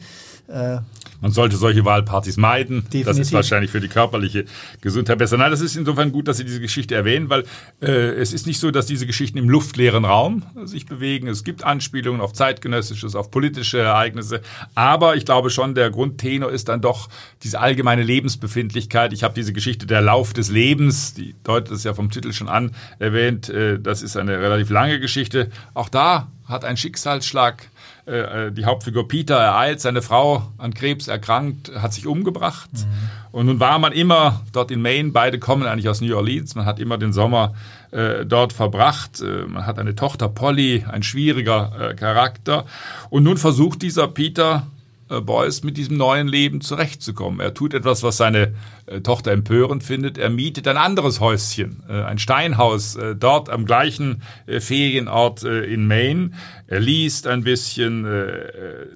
äh, 0.49 0.79
man 1.21 1.33
sollte 1.33 1.57
solche 1.57 1.85
Wahlpartys 1.85 2.37
meiden. 2.37 2.83
Definitiv. 2.83 3.07
Das 3.07 3.19
ist 3.19 3.33
wahrscheinlich 3.33 3.71
für 3.71 3.81
die 3.81 3.89
körperliche 3.89 4.45
Gesundheit 4.81 5.19
besser. 5.19 5.37
Nein, 5.37 5.51
das 5.51 5.61
ist 5.61 5.77
insofern 5.77 6.13
gut, 6.13 6.29
dass 6.29 6.37
Sie 6.37 6.45
diese 6.45 6.61
Geschichte 6.61 6.95
erwähnen, 6.95 7.31
weil 7.31 7.45
äh, 7.81 7.91
es 7.91 8.33
ist 8.33 8.47
nicht 8.47 8.61
so, 8.61 8.71
dass 8.71 8.87
diese 8.87 9.07
Geschichten 9.07 9.39
im 9.39 9.49
luftleeren 9.49 10.05
Raum 10.05 10.43
sich 10.65 10.87
bewegen. 10.87 11.29
Es 11.29 11.45
gibt 11.45 11.65
Anspielungen 11.65 12.21
auf 12.21 12.33
zeitgenössisches, 12.33 13.15
auf 13.15 13.31
politische 13.31 13.79
Ereignisse. 13.79 14.41
Aber 14.75 15.17
ich 15.17 15.25
glaube 15.25 15.51
schon, 15.51 15.75
der 15.75 15.91
Grundtenor 15.91 16.51
ist 16.51 16.69
dann 16.69 16.81
doch 16.81 17.09
diese 17.43 17.61
allgemeine 17.61 18.03
Lebensbefindlichkeit. 18.03 19.13
Ich 19.13 19.25
habe 19.25 19.35
diese 19.35 19.53
Geschichte 19.53 19.87
Der 19.87 20.03
Lauf 20.03 20.33
des 20.33 20.51
Lebens, 20.51 21.15
die 21.15 21.35
deutet 21.45 21.73
es 21.73 21.85
ja 21.85 21.95
vom 21.95 22.11
Titel 22.11 22.33
schon 22.33 22.49
an, 22.49 22.73
erwähnt. 22.99 23.49
Äh, 23.49 23.81
das 23.81 24.03
ist 24.03 24.17
eine 24.17 24.39
relativ 24.39 24.71
lange 24.71 25.01
Geschichte. 25.01 25.51
Auch 25.75 25.89
da 25.89 26.29
hat 26.45 26.65
ein 26.65 26.77
Schicksalsschlag 26.77 27.69
äh, 28.07 28.47
äh, 28.47 28.53
die 28.53 28.65
Hauptfigur 28.65 29.09
Peter 29.09 29.35
ereilt, 29.35 29.81
seine 29.81 30.01
Frau 30.01 30.53
an 30.59 30.75
Krebs 30.75 31.09
erkrankt, 31.09 31.73
hat 31.75 31.93
sich 31.93 32.07
umgebracht. 32.07 32.71
Mhm. 32.73 32.87
Und 33.33 33.47
nun 33.47 33.59
war 33.59 33.81
man 33.81 33.93
immer 33.93 34.43
dort 34.53 34.71
in 34.71 34.81
Maine, 34.81 35.11
beide 35.11 35.41
kommen 35.41 35.67
eigentlich 35.67 35.89
aus 35.89 36.01
New 36.01 36.17
Orleans, 36.17 36.55
man 36.55 36.67
hat 36.67 36.79
immer 36.79 36.99
den 36.99 37.13
Sommer 37.13 37.55
äh, 37.91 38.25
dort 38.25 38.53
verbracht. 38.53 39.21
Äh, 39.21 39.47
man 39.49 39.67
hat 39.67 39.81
eine 39.81 39.97
Tochter 39.97 40.29
Polly, 40.29 40.85
ein 40.89 41.03
schwieriger 41.03 41.95
Charakter. 41.97 42.65
Und 43.11 43.25
nun 43.25 43.39
versucht 43.39 43.83
dieser 43.83 44.07
Peter 44.07 44.69
äh, 45.09 45.21
Boyce 45.21 45.63
mit 45.63 45.77
diesem 45.77 45.97
neuen 45.97 46.29
Leben 46.29 46.61
zurechtzukommen. 46.61 47.41
Er 47.41 47.55
tut 47.55 47.75
etwas, 47.75 48.03
was 48.03 48.17
seine 48.17 48.55
äh, 48.87 49.01
Tochter 49.01 49.33
empörend 49.33 49.85
findet. 49.85 50.19
Er 50.19 50.31
mietet 50.31 50.67
ein 50.67 50.77
anderes 50.77 51.21
Häuschen, 51.21 51.83
äh, 51.89 52.03
ein 52.03 52.19
Steinhaus, 52.19 52.99
dort 53.19 53.49
am 53.49 53.67
gleichen 53.67 54.23
Ferienort 54.47 55.43
in 55.43 55.87
Maine. 55.87 56.31
Er 56.67 56.81
liest 56.81 57.27
ein 57.27 57.43
bisschen. 57.43 58.07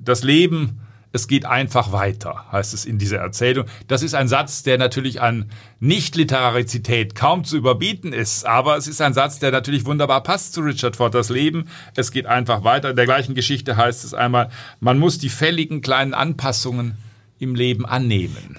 das 0.01 0.23
Leben 0.23 0.81
es 1.13 1.27
geht 1.27 1.45
einfach 1.45 1.93
weiter, 1.93 2.47
heißt 2.53 2.73
es 2.73 2.85
in 2.85 2.99
dieser 2.99 3.19
Erzählung. 3.19 3.67
Das 3.89 4.03
ist 4.03 4.15
ein 4.15 4.29
Satz, 4.29 4.63
der 4.63 4.79
natürlich 4.79 5.21
an 5.21 5.51
Nicht-Literarizität 5.81 7.15
kaum 7.15 7.45
zu 7.45 7.57
überbieten 7.57 8.13
ist, 8.13 8.47
aber 8.47 8.77
es 8.77 8.87
ist 8.87 9.01
ein 9.01 9.15
Satz, 9.15 9.39
der 9.39 9.51
natürlich 9.51 9.87
wunderbar 9.87 10.23
passt 10.23 10.53
zu 10.53 10.61
Richard. 10.61 10.99
Das 11.15 11.31
Leben, 11.31 11.69
es 11.97 12.13
geht 12.13 12.27
einfach 12.27 12.63
weiter. 12.63 12.91
In 12.91 12.97
der 12.97 13.07
gleichen 13.07 13.35
Geschichte 13.35 13.77
heißt 13.77 14.05
es 14.05 14.15
einmal, 14.15 14.51
man 14.81 14.99
muss 14.99 15.19
die 15.19 15.29
fälligen 15.29 15.81
kleinen 15.81 16.15
Anpassungen 16.15 16.97
im 17.39 17.55
Leben 17.55 17.87
annehmen. 17.87 18.59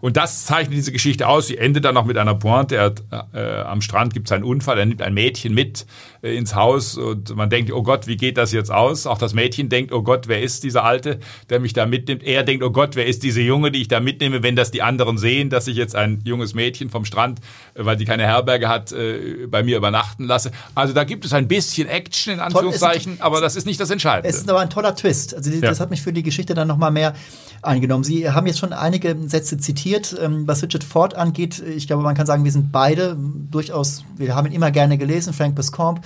Und 0.00 0.16
das 0.16 0.44
zeichnet 0.44 0.76
diese 0.76 0.92
Geschichte 0.92 1.28
aus. 1.28 1.46
Sie 1.46 1.58
endet 1.58 1.84
dann 1.84 1.94
noch 1.94 2.04
mit 2.04 2.16
einer 2.16 2.34
Pointe. 2.34 2.76
Er, 2.76 2.94
äh, 3.32 3.62
am 3.62 3.80
Strand 3.80 4.14
gibt 4.14 4.28
es 4.28 4.32
einen 4.32 4.44
Unfall. 4.44 4.78
Er 4.78 4.86
nimmt 4.86 5.02
ein 5.02 5.14
Mädchen 5.14 5.54
mit 5.54 5.86
ins 6.24 6.54
Haus 6.54 6.96
und 6.96 7.36
man 7.36 7.50
denkt, 7.50 7.70
oh 7.70 7.82
Gott, 7.82 8.06
wie 8.06 8.16
geht 8.16 8.38
das 8.38 8.52
jetzt 8.52 8.70
aus? 8.70 9.06
Auch 9.06 9.18
das 9.18 9.34
Mädchen 9.34 9.68
denkt, 9.68 9.92
oh 9.92 10.02
Gott, 10.02 10.26
wer 10.26 10.40
ist 10.40 10.64
dieser 10.64 10.82
Alte, 10.84 11.20
der 11.50 11.60
mich 11.60 11.74
da 11.74 11.84
mitnimmt? 11.84 12.22
Er 12.22 12.44
denkt, 12.44 12.64
oh 12.64 12.70
Gott, 12.70 12.96
wer 12.96 13.06
ist 13.06 13.22
diese 13.22 13.42
Junge, 13.42 13.70
die 13.70 13.82
ich 13.82 13.88
da 13.88 14.00
mitnehme, 14.00 14.42
wenn 14.42 14.56
das 14.56 14.70
die 14.70 14.80
anderen 14.80 15.18
sehen, 15.18 15.50
dass 15.50 15.66
ich 15.66 15.76
jetzt 15.76 15.94
ein 15.94 16.20
junges 16.24 16.54
Mädchen 16.54 16.88
vom 16.88 17.04
Strand, 17.04 17.40
äh, 17.74 17.84
weil 17.84 17.98
sie 17.98 18.06
keine 18.06 18.24
Herberge 18.24 18.68
hat, 18.68 18.92
äh, 18.92 19.46
bei 19.48 19.62
mir 19.62 19.76
übernachten 19.76 20.24
lasse. 20.24 20.50
Also 20.74 20.94
da 20.94 21.04
gibt 21.04 21.26
es 21.26 21.34
ein 21.34 21.46
bisschen 21.46 21.88
Action 21.88 22.34
in 22.34 22.40
Anführungszeichen, 22.40 23.20
aber 23.20 23.42
das 23.42 23.54
ist 23.54 23.66
nicht 23.66 23.78
das 23.78 23.90
Entscheidende. 23.90 24.28
Es 24.28 24.36
ist 24.36 24.48
aber 24.48 24.60
ein 24.60 24.70
toller 24.70 24.96
Twist. 24.96 25.34
Also 25.34 25.50
das 25.50 25.78
ja. 25.78 25.82
hat 25.82 25.90
mich 25.90 26.00
für 26.00 26.12
die 26.14 26.22
Geschichte 26.22 26.54
dann 26.54 26.68
nochmal 26.68 26.90
mehr 26.90 27.12
eingenommen. 27.60 28.04
Sie 28.04 28.30
haben 28.30 28.46
jetzt 28.46 28.58
schon 28.58 28.72
einige 28.72 29.16
Sätze 29.26 29.58
zitiert, 29.58 30.16
ähm, 30.20 30.46
was 30.46 30.62
Richard 30.62 30.84
Ford 30.84 31.14
angeht. 31.14 31.62
Ich 31.76 31.86
glaube, 31.86 32.02
man 32.02 32.14
kann 32.14 32.26
sagen, 32.26 32.44
wir 32.44 32.52
sind 32.52 32.72
beide 32.72 33.16
durchaus, 33.50 34.04
wir 34.16 34.34
haben 34.34 34.46
ihn 34.46 34.52
immer 34.52 34.70
gerne 34.70 34.96
gelesen, 34.96 35.34
Frank 35.34 35.54
Biscombe 35.54 36.00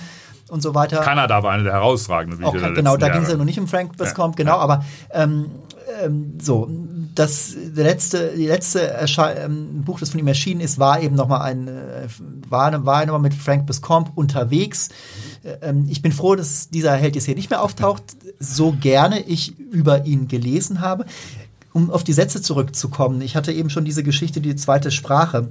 und 0.49 0.61
so 0.61 0.75
weiter. 0.75 1.01
Kanada 1.01 1.43
war 1.43 1.51
eine 1.51 1.63
der 1.63 1.73
herausragenden 1.73 2.39
Bücher. 2.39 2.65
Okay, 2.65 2.73
genau, 2.73 2.97
da 2.97 3.09
ging 3.09 3.23
es 3.23 3.29
ja 3.29 3.37
noch 3.37 3.45
nicht 3.45 3.59
um 3.59 3.67
Frank 3.67 3.97
Biscombe, 3.97 4.37
ja, 4.37 4.43
genau, 4.43 4.57
aber 4.57 4.83
ähm, 5.11 5.45
ähm, 6.03 6.37
so, 6.41 6.69
das 7.15 7.55
letzte, 7.75 8.33
die 8.35 8.47
letzte 8.47 8.81
ähm, 8.81 9.83
Buch, 9.83 9.99
das 9.99 10.11
von 10.11 10.19
ihm 10.19 10.27
erschienen 10.27 10.61
ist, 10.61 10.79
war 10.79 11.01
eben 11.01 11.15
nochmal 11.15 11.41
ein, 11.41 11.67
äh, 11.67 12.07
war, 12.47 12.85
war 12.85 13.05
nochmal 13.05 13.21
mit 13.21 13.33
Frank 13.33 13.65
Biscombe 13.65 14.11
unterwegs. 14.15 14.89
Ähm, 15.61 15.87
ich 15.89 16.01
bin 16.01 16.11
froh, 16.11 16.35
dass 16.35 16.69
dieser 16.69 16.93
Held 16.95 17.15
jetzt 17.15 17.25
hier 17.25 17.35
nicht 17.35 17.49
mehr 17.49 17.61
auftaucht, 17.61 18.03
so 18.39 18.73
gerne 18.73 19.21
ich 19.21 19.57
über 19.59 20.05
ihn 20.05 20.27
gelesen 20.27 20.81
habe 20.81 21.05
um 21.71 21.91
auf 21.91 22.03
die 22.03 22.13
Sätze 22.13 22.41
zurückzukommen, 22.41 23.21
ich 23.21 23.35
hatte 23.35 23.51
eben 23.51 23.69
schon 23.69 23.85
diese 23.85 24.03
Geschichte, 24.03 24.41
die 24.41 24.55
zweite 24.55 24.91
Sprache 24.91 25.49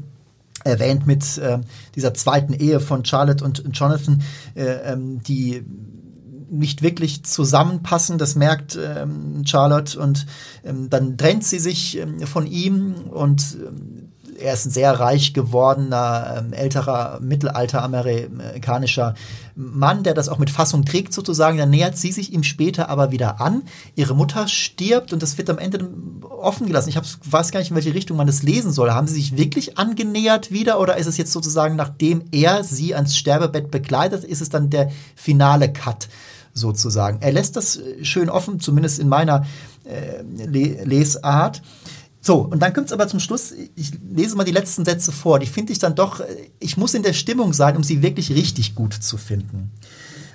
erwähnt 0.64 1.06
mit 1.06 1.38
äh, 1.38 1.58
dieser 1.94 2.14
zweiten 2.14 2.52
Ehe 2.52 2.80
von 2.80 3.04
Charlotte 3.04 3.44
und 3.44 3.64
Jonathan, 3.72 4.22
äh, 4.54 4.92
ähm, 4.92 5.22
die 5.22 5.64
nicht 6.50 6.82
wirklich 6.82 7.24
zusammenpassen. 7.24 8.18
Das 8.18 8.34
merkt 8.34 8.78
ähm, 8.80 9.44
Charlotte 9.46 9.98
und 9.98 10.26
ähm, 10.64 10.88
dann 10.90 11.16
trennt 11.16 11.44
sie 11.44 11.58
sich 11.58 11.98
ähm, 11.98 12.20
von 12.26 12.46
ihm 12.46 12.94
und 13.10 13.56
ähm, 13.60 14.07
er 14.38 14.54
ist 14.54 14.66
ein 14.66 14.70
sehr 14.70 14.92
reich 14.98 15.34
gewordener, 15.34 16.36
ähm, 16.38 16.52
älterer, 16.52 17.18
mittelalteramerikanischer 17.20 19.14
Mann, 19.54 20.04
der 20.04 20.14
das 20.14 20.28
auch 20.28 20.38
mit 20.38 20.50
Fassung 20.50 20.84
trägt 20.84 21.12
sozusagen. 21.12 21.58
Dann 21.58 21.70
nähert 21.70 21.96
sie 21.96 22.12
sich 22.12 22.32
ihm 22.32 22.42
später 22.42 22.88
aber 22.88 23.10
wieder 23.10 23.40
an. 23.40 23.62
Ihre 23.96 24.14
Mutter 24.14 24.46
stirbt 24.48 25.12
und 25.12 25.22
das 25.22 25.36
wird 25.38 25.50
am 25.50 25.58
Ende 25.58 25.88
offen 26.22 26.66
gelassen. 26.66 26.88
Ich 26.88 26.96
hab, 26.96 27.04
weiß 27.24 27.50
gar 27.50 27.60
nicht, 27.60 27.70
in 27.70 27.76
welche 27.76 27.94
Richtung 27.94 28.16
man 28.16 28.26
das 28.26 28.42
lesen 28.42 28.72
soll. 28.72 28.90
Haben 28.92 29.08
sie 29.08 29.14
sich 29.14 29.36
wirklich 29.36 29.78
angenähert 29.78 30.52
wieder 30.52 30.80
oder 30.80 30.96
ist 30.96 31.06
es 31.06 31.16
jetzt 31.16 31.32
sozusagen, 31.32 31.76
nachdem 31.76 32.22
er 32.30 32.62
sie 32.64 32.94
ans 32.94 33.16
Sterbebett 33.16 33.70
begleitet, 33.70 34.24
ist 34.24 34.40
es 34.40 34.50
dann 34.50 34.70
der 34.70 34.90
finale 35.16 35.72
Cut? 35.72 36.08
sozusagen. 36.54 37.18
Er 37.20 37.30
lässt 37.30 37.54
das 37.54 37.80
schön 38.02 38.28
offen, 38.28 38.58
zumindest 38.58 38.98
in 38.98 39.08
meiner 39.08 39.46
äh, 39.84 40.22
Lesart. 40.84 41.62
So, 42.28 42.40
und 42.40 42.60
dann 42.60 42.74
kommt 42.74 42.88
es 42.88 42.92
aber 42.92 43.08
zum 43.08 43.20
Schluss, 43.20 43.54
ich 43.74 43.90
lese 44.06 44.36
mal 44.36 44.44
die 44.44 44.52
letzten 44.52 44.84
Sätze 44.84 45.12
vor, 45.12 45.38
die 45.38 45.46
finde 45.46 45.72
ich 45.72 45.78
dann 45.78 45.94
doch, 45.94 46.20
ich 46.60 46.76
muss 46.76 46.92
in 46.92 47.02
der 47.02 47.14
Stimmung 47.14 47.54
sein, 47.54 47.74
um 47.74 47.82
sie 47.82 48.02
wirklich 48.02 48.30
richtig 48.32 48.74
gut 48.74 48.92
zu 48.92 49.16
finden. 49.16 49.70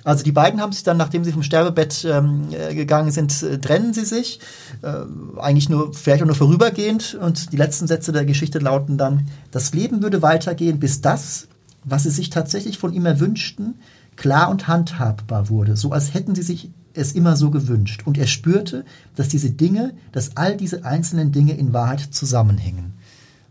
Also 0.04 0.24
die 0.24 0.32
beiden 0.32 0.60
haben 0.60 0.72
sich 0.72 0.82
dann, 0.82 0.98
nachdem 0.98 1.24
sie 1.24 1.32
vom 1.32 1.44
Sterbebett 1.44 2.04
ähm, 2.04 2.48
äh, 2.52 2.74
gegangen 2.74 3.12
sind, 3.12 3.44
äh, 3.44 3.60
trennen 3.60 3.94
sie 3.94 4.06
sich. 4.06 4.40
Äh, 4.82 5.02
eigentlich 5.40 5.70
nur, 5.70 5.94
vielleicht 5.94 6.24
auch 6.24 6.26
nur 6.26 6.36
vorübergehend. 6.36 7.14
Und 7.22 7.52
die 7.52 7.58
letzten 7.58 7.86
Sätze 7.86 8.12
der 8.12 8.26
Geschichte 8.26 8.58
lauten 8.58 8.98
dann, 8.98 9.28
das 9.52 9.72
Leben 9.76 10.02
würde 10.02 10.24
weitergehen, 10.24 10.80
bis 10.80 11.02
das, 11.02 11.48
was 11.84 12.04
sie 12.04 12.10
sich 12.10 12.32
tatsächlich 12.32 12.80
von 12.80 12.92
ihm 12.92 13.06
erwünschten, 13.06 13.76
klar 14.16 14.50
und 14.50 14.68
handhabbar 14.68 15.48
wurde, 15.48 15.78
so 15.78 15.92
als 15.92 16.16
hätten 16.16 16.34
sie 16.34 16.42
sich 16.42 16.72
es 16.94 17.14
immer 17.14 17.36
so 17.36 17.50
gewünscht. 17.50 18.04
Und 18.06 18.18
er 18.18 18.28
spürte, 18.28 18.86
dass 19.16 19.28
diese 19.28 19.52
Dinge, 19.52 19.94
dass 20.12 20.38
all 20.38 20.58
diese 20.58 20.86
einzelnen 20.86 21.32
Dinge 21.32 21.54
in 21.54 21.74
Wahrheit 21.74 22.02
zusammenhängen. 22.12 22.94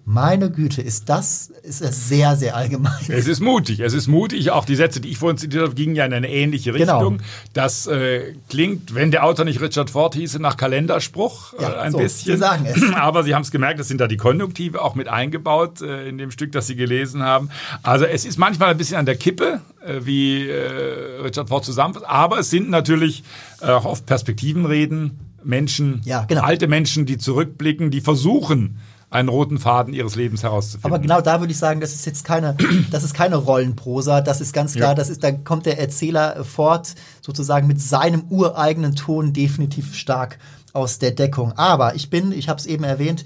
Meine 0.04 0.50
Güte, 0.50 0.82
ist 0.82 1.08
das 1.08 1.52
ist 1.62 1.80
das 1.80 2.08
sehr, 2.08 2.34
sehr 2.34 2.56
allgemein. 2.56 2.92
Es 3.08 3.28
ist 3.28 3.40
mutig, 3.40 3.78
es 3.80 3.92
ist 3.92 4.08
mutig. 4.08 4.50
Auch 4.50 4.64
die 4.64 4.74
Sätze, 4.74 5.00
die 5.00 5.08
ich 5.08 5.18
vorhin 5.18 5.38
zitiert 5.38 5.62
habe, 5.62 5.74
gingen 5.74 5.94
ja 5.94 6.04
in 6.04 6.12
eine 6.12 6.28
ähnliche 6.28 6.72
genau. 6.72 6.98
Richtung. 6.98 7.18
Genau. 7.18 7.28
Das 7.52 7.86
äh, 7.86 8.34
klingt, 8.48 8.96
wenn 8.96 9.12
der 9.12 9.24
Autor 9.24 9.44
nicht 9.44 9.60
Richard 9.60 9.90
Ford 9.90 10.14
hieße, 10.16 10.40
nach 10.40 10.56
Kalenderspruch 10.56 11.54
äh, 11.54 11.62
ja, 11.62 11.80
ein 11.80 11.92
so, 11.92 11.98
bisschen. 11.98 12.34
Sie 12.34 12.38
sagen 12.40 12.66
es. 12.66 12.82
Aber 12.94 13.22
Sie 13.22 13.34
haben 13.34 13.42
es 13.42 13.52
gemerkt, 13.52 13.78
es 13.78 13.86
sind 13.86 14.00
da 14.00 14.08
die 14.08 14.16
Konjunktive 14.16 14.82
auch 14.82 14.96
mit 14.96 15.06
eingebaut 15.06 15.82
äh, 15.82 16.08
in 16.08 16.18
dem 16.18 16.32
Stück, 16.32 16.50
das 16.50 16.66
Sie 16.66 16.74
gelesen 16.74 17.22
haben. 17.22 17.50
Also 17.84 18.04
es 18.04 18.24
ist 18.24 18.38
manchmal 18.38 18.70
ein 18.70 18.78
bisschen 18.78 18.96
an 18.96 19.06
der 19.06 19.16
Kippe, 19.16 19.60
äh, 19.86 20.00
wie 20.02 20.48
äh, 20.48 21.22
Richard 21.22 21.48
Ford 21.48 21.64
zusammenfasst. 21.64 22.06
Aber 22.08 22.40
es 22.40 22.50
sind 22.50 22.70
natürlich 22.70 23.22
äh, 23.60 23.66
auch 23.66 23.84
oft 23.84 24.04
Perspektivenreden. 24.06 25.18
Menschen, 25.44 26.02
ja, 26.04 26.24
genau. 26.24 26.42
alte 26.42 26.68
Menschen, 26.68 27.04
die 27.04 27.18
zurückblicken, 27.18 27.90
die 27.90 28.00
versuchen, 28.00 28.78
einen 29.12 29.28
roten 29.28 29.58
Faden 29.58 29.92
ihres 29.92 30.14
Lebens 30.14 30.42
herauszufinden. 30.42 30.90
Aber 30.90 30.98
genau 31.00 31.20
da 31.20 31.40
würde 31.40 31.52
ich 31.52 31.58
sagen, 31.58 31.80
das 31.80 31.92
ist 31.92 32.06
jetzt 32.06 32.24
keine, 32.24 32.56
das 32.90 33.04
ist 33.04 33.14
keine 33.14 33.36
Rollenprosa, 33.36 34.22
das 34.22 34.40
ist 34.40 34.52
ganz 34.52 34.72
klar, 34.74 34.90
ja. 34.90 34.94
das 34.94 35.10
ist, 35.10 35.22
da 35.22 35.32
kommt 35.32 35.66
der 35.66 35.78
Erzähler 35.78 36.44
fort, 36.44 36.94
sozusagen 37.20 37.66
mit 37.66 37.80
seinem 37.80 38.24
ureigenen 38.30 38.96
Ton 38.96 39.32
definitiv 39.32 39.94
stark 39.94 40.38
aus 40.72 40.98
der 40.98 41.10
Deckung. 41.10 41.52
Aber 41.52 41.94
ich 41.94 42.08
bin, 42.08 42.32
ich 42.32 42.48
habe 42.48 42.58
es 42.58 42.66
eben 42.66 42.84
erwähnt, 42.84 43.24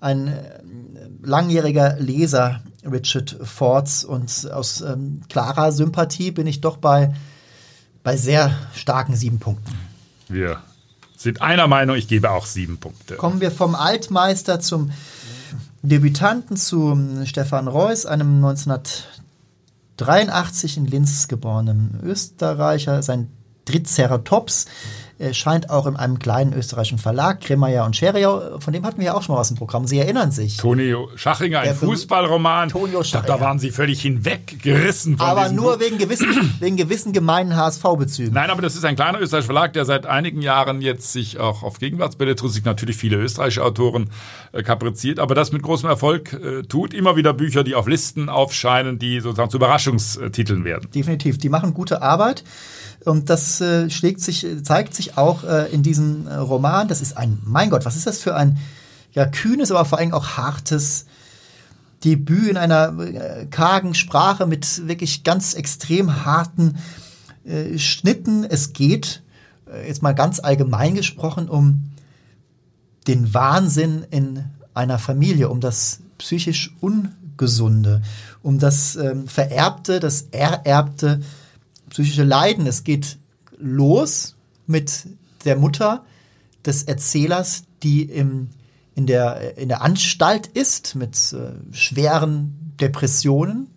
ein 0.00 0.28
äh, 0.28 0.60
langjähriger 1.22 1.96
Leser 1.98 2.62
Richard 2.84 3.36
Fords 3.42 4.04
und 4.04 4.50
aus 4.50 4.80
ähm, 4.80 5.20
klarer 5.28 5.70
Sympathie 5.70 6.32
bin 6.32 6.46
ich 6.46 6.60
doch 6.60 6.78
bei, 6.78 7.14
bei 8.02 8.16
sehr 8.16 8.56
starken 8.74 9.14
sieben 9.14 9.38
Punkten. 9.38 9.78
Wir 10.28 10.60
sind 11.16 11.42
einer 11.42 11.68
Meinung, 11.68 11.96
ich 11.96 12.08
gebe 12.08 12.30
auch 12.30 12.46
sieben 12.46 12.78
Punkte. 12.78 13.16
Kommen 13.16 13.42
wir 13.42 13.50
vom 13.50 13.74
Altmeister 13.74 14.58
zum 14.58 14.90
Debütanten 15.82 16.56
zu 16.56 16.98
Stefan 17.24 17.68
Reuss, 17.68 18.06
einem 18.06 18.44
1983 18.44 20.76
in 20.76 20.86
Linz 20.86 21.28
geborenen 21.28 22.00
Österreicher, 22.02 23.02
sein 23.02 23.28
Triceratops 23.70 24.66
scheint 25.32 25.68
auch 25.68 25.86
in 25.86 25.96
einem 25.96 26.18
kleinen 26.18 26.54
österreichischen 26.54 26.98
Verlag, 26.98 27.40
Kremeyer 27.40 27.84
und 27.84 27.94
Scheriau, 27.94 28.58
von 28.58 28.72
dem 28.72 28.86
hatten 28.86 28.98
wir 28.98 29.06
ja 29.06 29.14
auch 29.14 29.22
schon 29.22 29.34
mal 29.34 29.40
was 29.40 29.50
im 29.50 29.56
Programm. 29.56 29.86
Sie 29.86 29.98
erinnern 29.98 30.30
sich. 30.30 30.56
Tonio 30.56 31.10
Schachinger, 31.14 31.60
ein 31.60 31.74
Fußballroman. 31.74 32.70
Tonio 32.70 33.02
Schachinger. 33.04 33.36
Da 33.36 33.40
waren 33.40 33.58
Sie 33.58 33.70
völlig 33.70 34.00
hinweggerissen 34.00 35.18
von 35.18 35.26
Aber 35.26 35.50
nur 35.50 35.78
wegen 35.78 35.98
gewissen, 35.98 36.54
wegen 36.60 36.76
gewissen 36.76 37.12
gemeinen 37.12 37.54
HSV-Bezügen. 37.54 38.32
Nein, 38.32 38.48
aber 38.48 38.62
das 38.62 38.76
ist 38.76 38.84
ein 38.84 38.96
kleiner 38.96 39.20
österreichischer 39.20 39.52
Verlag, 39.52 39.74
der 39.74 39.84
seit 39.84 40.06
einigen 40.06 40.40
Jahren 40.40 40.80
jetzt 40.80 41.12
sich 41.12 41.38
auch 41.38 41.62
auf 41.62 41.78
Gegenwartsbelletristik 41.78 42.64
natürlich 42.64 42.96
viele 42.96 43.16
österreichische 43.16 43.62
Autoren 43.62 44.08
äh, 44.52 44.62
kapriziert, 44.62 45.18
aber 45.18 45.34
das 45.34 45.52
mit 45.52 45.62
großem 45.62 45.88
Erfolg 45.88 46.32
äh, 46.32 46.62
tut. 46.62 46.94
Immer 46.94 47.16
wieder 47.16 47.34
Bücher, 47.34 47.62
die 47.62 47.74
auf 47.74 47.86
Listen 47.86 48.30
aufscheinen, 48.30 48.98
die 48.98 49.20
sozusagen 49.20 49.50
zu 49.50 49.58
Überraschungstiteln 49.58 50.64
werden. 50.64 50.90
Definitiv. 50.94 51.36
Die 51.36 51.50
machen 51.50 51.74
gute 51.74 52.00
Arbeit. 52.00 52.42
Und 53.04 53.30
das 53.30 53.60
äh, 53.60 53.88
schlägt 53.88 54.20
sich, 54.20 54.46
zeigt 54.62 54.94
sich 54.94 55.16
auch 55.16 55.44
äh, 55.44 55.72
in 55.72 55.82
diesem 55.82 56.26
äh, 56.26 56.34
Roman. 56.34 56.88
Das 56.88 57.00
ist 57.00 57.16
ein, 57.16 57.38
mein 57.44 57.70
Gott, 57.70 57.84
was 57.84 57.96
ist 57.96 58.06
das 58.06 58.18
für 58.18 58.36
ein 58.36 58.58
ja, 59.12 59.26
kühnes, 59.26 59.70
aber 59.70 59.84
vor 59.84 59.98
allem 59.98 60.12
auch 60.12 60.36
hartes 60.36 61.06
Debüt 62.04 62.50
in 62.50 62.56
einer 62.56 62.98
äh, 62.98 63.46
kargen 63.46 63.94
Sprache 63.94 64.46
mit 64.46 64.86
wirklich 64.86 65.24
ganz 65.24 65.54
extrem 65.54 66.24
harten 66.24 66.78
äh, 67.44 67.78
Schnitten. 67.78 68.44
Es 68.44 68.72
geht, 68.72 69.22
äh, 69.70 69.86
jetzt 69.86 70.02
mal 70.02 70.14
ganz 70.14 70.40
allgemein 70.40 70.94
gesprochen, 70.94 71.48
um 71.48 71.90
den 73.06 73.32
Wahnsinn 73.34 74.06
in 74.10 74.44
einer 74.74 74.98
Familie, 74.98 75.48
um 75.48 75.60
das 75.60 76.00
psychisch 76.18 76.74
Ungesunde, 76.80 78.02
um 78.42 78.58
das 78.58 78.96
ähm, 78.96 79.26
Vererbte, 79.26 80.00
das 80.00 80.28
Ererbte 80.32 81.20
psychische 81.90 82.24
Leiden. 82.24 82.66
Es 82.66 82.84
geht 82.84 83.18
los 83.58 84.36
mit 84.66 85.06
der 85.44 85.56
Mutter 85.56 86.04
des 86.64 86.84
Erzählers, 86.84 87.64
die 87.82 88.02
im, 88.02 88.48
in, 88.94 89.06
der, 89.06 89.58
in 89.58 89.68
der 89.68 89.82
Anstalt 89.82 90.46
ist 90.46 90.94
mit 90.94 91.16
äh, 91.32 91.74
schweren 91.74 92.74
Depressionen. 92.80 93.68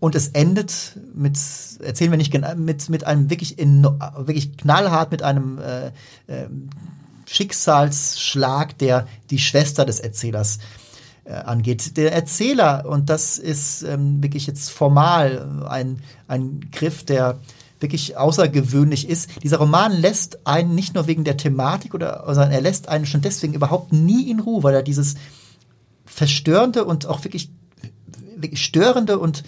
Und 0.00 0.16
es 0.16 0.28
endet 0.28 0.98
mit, 1.14 1.38
erzählen 1.80 2.10
wir 2.10 2.18
nicht 2.18 2.32
genau, 2.32 2.56
mit, 2.56 2.88
mit 2.88 3.06
einem 3.06 3.30
wirklich, 3.30 3.58
in, 3.58 3.84
wirklich 3.84 4.56
knallhart, 4.56 5.12
mit 5.12 5.22
einem 5.22 5.58
äh, 5.58 5.86
äh, 6.26 6.48
Schicksalsschlag, 7.26 8.76
der 8.78 9.06
die 9.30 9.38
Schwester 9.38 9.84
des 9.84 10.00
Erzählers 10.00 10.56
äh, 10.56 10.81
angeht. 11.30 11.96
Der 11.96 12.12
Erzähler, 12.12 12.84
und 12.86 13.08
das 13.08 13.38
ist 13.38 13.82
ähm, 13.82 14.22
wirklich 14.22 14.46
jetzt 14.46 14.70
formal 14.70 15.64
ein, 15.68 16.00
ein 16.26 16.68
Griff, 16.72 17.04
der 17.04 17.38
wirklich 17.82 18.16
außergewöhnlich 18.16 19.08
ist. 19.08 19.42
Dieser 19.42 19.58
Roman 19.58 19.92
lässt 19.92 20.46
einen 20.46 20.74
nicht 20.74 20.94
nur 20.94 21.06
wegen 21.06 21.24
der 21.24 21.36
Thematik 21.36 21.94
oder, 21.94 22.22
sondern 22.26 22.52
er 22.52 22.60
lässt 22.60 22.88
einen 22.88 23.06
schon 23.06 23.20
deswegen 23.20 23.54
überhaupt 23.54 23.92
nie 23.92 24.30
in 24.30 24.40
Ruhe, 24.40 24.62
weil 24.62 24.74
er 24.74 24.82
dieses 24.82 25.16
verstörende 26.04 26.84
und 26.84 27.06
auch 27.06 27.24
wirklich, 27.24 27.50
wirklich 28.36 28.62
störende 28.62 29.18
und 29.18 29.42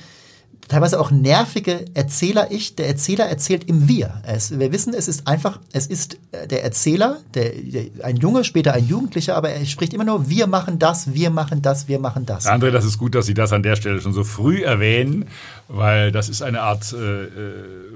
teilweise 0.68 1.00
auch 1.00 1.10
nervige 1.10 1.84
Erzähler-Ich. 1.94 2.76
Der 2.76 2.88
Erzähler 2.88 3.26
erzählt 3.26 3.64
im 3.64 3.88
Wir. 3.88 4.22
Es, 4.26 4.58
wir 4.58 4.72
wissen, 4.72 4.94
es 4.94 5.08
ist 5.08 5.26
einfach, 5.26 5.58
es 5.72 5.86
ist 5.86 6.18
äh, 6.32 6.46
der 6.46 6.64
Erzähler, 6.64 7.18
der, 7.34 7.50
der, 7.50 7.84
ein 8.04 8.16
Junge, 8.16 8.44
später 8.44 8.72
ein 8.72 8.86
Jugendlicher, 8.86 9.36
aber 9.36 9.50
er 9.50 9.64
spricht 9.66 9.94
immer 9.94 10.04
nur, 10.04 10.28
wir 10.28 10.46
machen 10.46 10.78
das, 10.78 11.14
wir 11.14 11.30
machen 11.30 11.62
das, 11.62 11.88
wir 11.88 11.98
machen 11.98 12.26
das. 12.26 12.46
André, 12.46 12.70
das 12.70 12.84
ist 12.84 12.98
gut, 12.98 13.14
dass 13.14 13.26
Sie 13.26 13.34
das 13.34 13.52
an 13.52 13.62
der 13.62 13.76
Stelle 13.76 14.00
schon 14.00 14.12
so 14.12 14.24
früh 14.24 14.62
erwähnen, 14.62 15.26
weil 15.68 16.12
das 16.12 16.28
ist 16.28 16.42
eine 16.42 16.60
Art 16.60 16.92
äh, 16.92 17.24
äh 17.24 17.28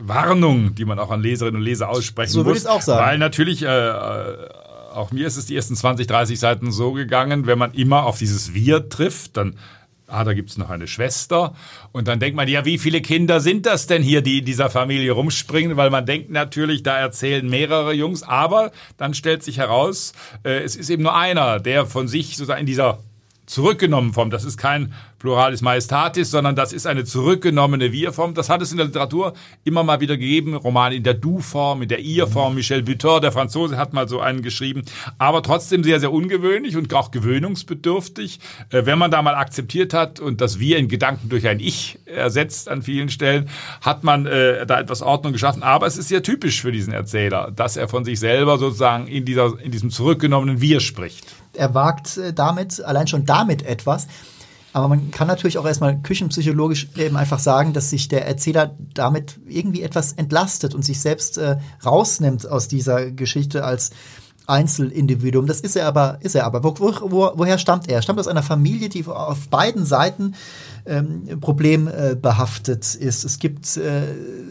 Warnung, 0.01 0.75
die 0.75 0.85
man 0.85 0.99
auch 0.99 1.11
an 1.11 1.21
Leserinnen 1.21 1.57
und 1.57 1.65
Leser 1.65 1.89
aussprechen 1.89 2.31
so 2.31 2.39
muss. 2.39 2.45
So 2.45 2.47
würde 2.47 2.59
ich 2.59 2.65
es 2.65 2.67
auch 2.67 2.83
sagen. 2.83 3.05
Weil 3.05 3.19
natürlich 3.19 3.63
äh, 3.63 3.67
äh, 3.67 4.49
auch 4.95 5.13
mir 5.13 5.27
ist 5.27 5.37
es 5.37 5.47
die 5.47 5.57
ersten 5.57 5.77
20, 5.77 6.07
30 6.07 6.39
Seiten 6.39 6.73
so 6.73 6.93
gegangen, 6.93 7.47
wenn 7.47 7.59
man 7.59 7.73
immer 7.73 8.05
auf 8.05 8.19
dieses 8.19 8.55
Wir 8.55 8.89
trifft, 8.89 9.37
dann 9.37 9.55
ah, 10.09 10.25
da 10.25 10.33
gibt's 10.33 10.59
noch 10.59 10.71
eine 10.71 10.87
Schwester. 10.87 11.55
Und 11.93 12.09
dann 12.09 12.19
denkt 12.19 12.37
man, 12.37 12.49
ja, 12.49 12.65
wie 12.65 12.79
viele 12.79 13.01
Kinder 13.01 13.41
sind 13.41 13.67
das 13.67 13.87
denn 13.87 14.03
hier, 14.03 14.23
die 14.23 14.39
in 14.39 14.45
dieser 14.45 14.71
Familie 14.71 15.13
rumspringen? 15.13 15.77
Weil 15.77 15.91
man 15.91 16.07
denkt 16.07 16.31
natürlich, 16.31 16.83
da 16.83 16.99
erzählen 16.99 17.49
mehrere 17.49 17.93
Jungs. 17.93 18.23
Aber 18.23 18.73
dann 18.97 19.15
stellt 19.15 19.43
sich 19.43 19.59
heraus, 19.59 20.13
äh, 20.45 20.63
es 20.63 20.77
ist 20.77 20.91
eben 20.91 21.03
nur 21.03 21.15
einer, 21.15 21.61
der 21.61 21.87
von 21.87 22.09
sich 22.09 22.37
sozusagen 22.37 22.61
in 22.61 22.67
dieser 22.67 22.99
zurückgenommen 23.49 24.13
Form. 24.13 24.31
Das 24.31 24.45
ist 24.45 24.59
kein 24.59 24.93
Pluralis 25.19 25.63
Majestatis, 25.63 26.31
sondern 26.31 26.55
das 26.55 26.73
ist 26.73 26.87
eine 26.87 27.05
zurückgenommene 27.05 27.91
Wir-Form. 27.93 28.35
Das 28.35 28.49
hat 28.49 28.63
es 28.63 28.71
in 28.71 28.77
der 28.77 28.87
Literatur 28.87 29.33
immer 29.65 29.83
mal 29.83 30.01
wieder 30.01 30.17
gegeben. 30.17 30.55
Roman 30.55 30.93
in 30.93 31.03
der 31.03 31.15
Du-Form, 31.15 31.83
in 31.83 31.89
der 31.89 31.99
Ihr-Form. 31.99 32.55
Michel 32.55 32.83
Butor, 32.83 33.21
der 33.21 33.33
Franzose, 33.33 33.77
hat 33.77 33.93
mal 33.93 34.09
so 34.09 34.21
einen 34.21 34.43
geschrieben. 34.43 34.83
Aber 35.19 35.43
trotzdem 35.43 35.83
sehr, 35.83 35.99
sehr 35.99 36.13
ungewöhnlich 36.13 36.77
und 36.77 36.93
auch 36.95 37.11
gewöhnungsbedürftig. 37.11 38.39
Äh, 38.71 38.87
wenn 38.87 38.99
man 38.99 39.11
da 39.11 39.23
mal 39.23 39.35
akzeptiert 39.35 39.93
hat 39.93 40.21
und 40.21 40.41
das 40.41 40.61
Wir 40.61 40.77
in 40.79 40.89
Gedanken 40.89 41.29
durch 41.29 41.49
ein 41.49 41.59
Ich 41.59 41.99
ersetzt 42.05 42.69
an 42.69 42.83
vielen 42.83 43.09
Stellen, 43.09 43.49
hat 43.81 44.05
man 44.05 44.27
äh, 44.27 44.67
da 44.67 44.79
etwas 44.79 45.03
Ordnung 45.03 45.33
geschaffen. 45.33 45.63
Aber 45.63 45.87
es 45.87 45.97
ist 45.97 46.09
sehr 46.09 46.23
typisch 46.23 46.61
für 46.61 46.71
diesen 46.71 46.93
Erzähler, 46.93 47.51
dass 47.51 47.77
er 47.77 47.89
von 47.89 48.05
sich 48.05 48.21
selber 48.21 48.59
sozusagen 48.59 49.07
in, 49.07 49.25
dieser, 49.25 49.59
in 49.61 49.73
diesem 49.73 49.91
zurückgenommenen 49.91 50.61
Wir 50.61 50.81
spricht. 50.81 51.38
Er 51.55 51.75
wagt 51.75 52.17
äh, 52.17 52.33
damit, 52.33 52.83
allein 52.83 53.07
schon 53.07 53.25
damit 53.25 53.63
etwas. 53.63 54.07
Aber 54.73 54.89
man 54.89 55.11
kann 55.11 55.27
natürlich 55.27 55.59
auch 55.59 55.67
erstmal 55.67 55.99
küchenpsychologisch 56.03 56.89
eben 56.97 57.17
einfach 57.17 57.39
sagen, 57.39 57.73
dass 57.73 57.91
sich 57.91 58.09
der 58.09 58.27
Erzähler 58.27 58.77
damit 58.95 59.39
irgendwie 59.49 59.83
etwas 59.83 60.13
entlastet 60.13 60.75
und 60.75 60.85
sich 60.85 61.01
selbst 61.01 61.39
äh, 61.39 61.57
rausnimmt 61.85 62.47
aus 62.49 62.69
dieser 62.69 63.11
Geschichte 63.11 63.65
als 63.65 63.91
Einzelindividuum. 64.49 65.47
Das 65.47 65.61
ist 65.61 65.77
er 65.77 65.87
aber, 65.87 66.19
ist 66.21 66.35
er 66.35 66.47
aber. 66.47 66.65
Wo, 66.65 66.75
wo, 66.79 67.33
woher 67.35 67.59
stammt 67.59 67.89
er? 67.89 67.97
Er 67.97 68.03
stammt 68.03 68.19
aus 68.19 68.29
einer 68.29 68.43
Familie, 68.43 68.89
die 68.89 69.07
auf 69.07 69.49
beiden 69.49 69.85
Seiten 69.85 70.35
ähm, 70.87 71.39
problembehaftet 71.41 72.97
äh, 72.99 73.05
ist. 73.05 73.25
Es 73.25 73.39
gibt 73.39 73.77
äh, 73.77 74.03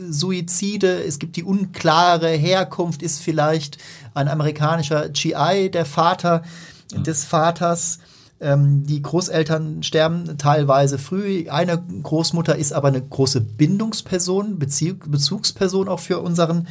Suizide, 0.09 1.03
es 1.03 1.17
gibt 1.17 1.35
die 1.35 1.43
unklare 1.43 2.29
Herkunft, 2.29 3.01
ist 3.01 3.21
vielleicht 3.21 3.79
ein 4.13 4.27
amerikanischer 4.27 5.09
GI, 5.09 5.71
der 5.71 5.85
Vater 5.85 6.43
des 6.91 7.23
Vaters. 7.23 7.99
Ähm, 8.39 8.85
die 8.85 9.01
Großeltern 9.01 9.81
sterben 9.81 10.37
teilweise 10.37 10.99
früh. 10.99 11.49
Eine 11.49 11.83
Großmutter 12.03 12.55
ist 12.55 12.71
aber 12.71 12.89
eine 12.89 13.01
große 13.01 13.41
Bindungsperson, 13.41 14.59
Beziehung, 14.59 14.99
Bezugsperson 15.07 15.87
auch 15.87 15.99
für 15.99 16.19
unseren 16.19 16.67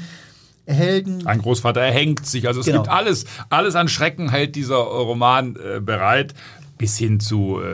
Helden. 0.67 1.27
Ein 1.27 1.41
Großvater 1.41 1.81
erhängt 1.81 2.27
sich. 2.27 2.47
Also 2.47 2.61
es 2.61 2.67
genau. 2.67 2.83
gibt 2.83 2.93
alles, 2.93 3.25
alles 3.51 3.75
an 3.75 3.89
Schrecken 3.89 4.31
hält 4.31 4.57
dieser 4.57 4.77
Roman 4.77 5.57
äh, 5.57 5.81
bereit, 5.81 6.35
bis 6.79 6.97
hin 6.97 7.21
zu 7.21 7.61
äh, 7.61 7.65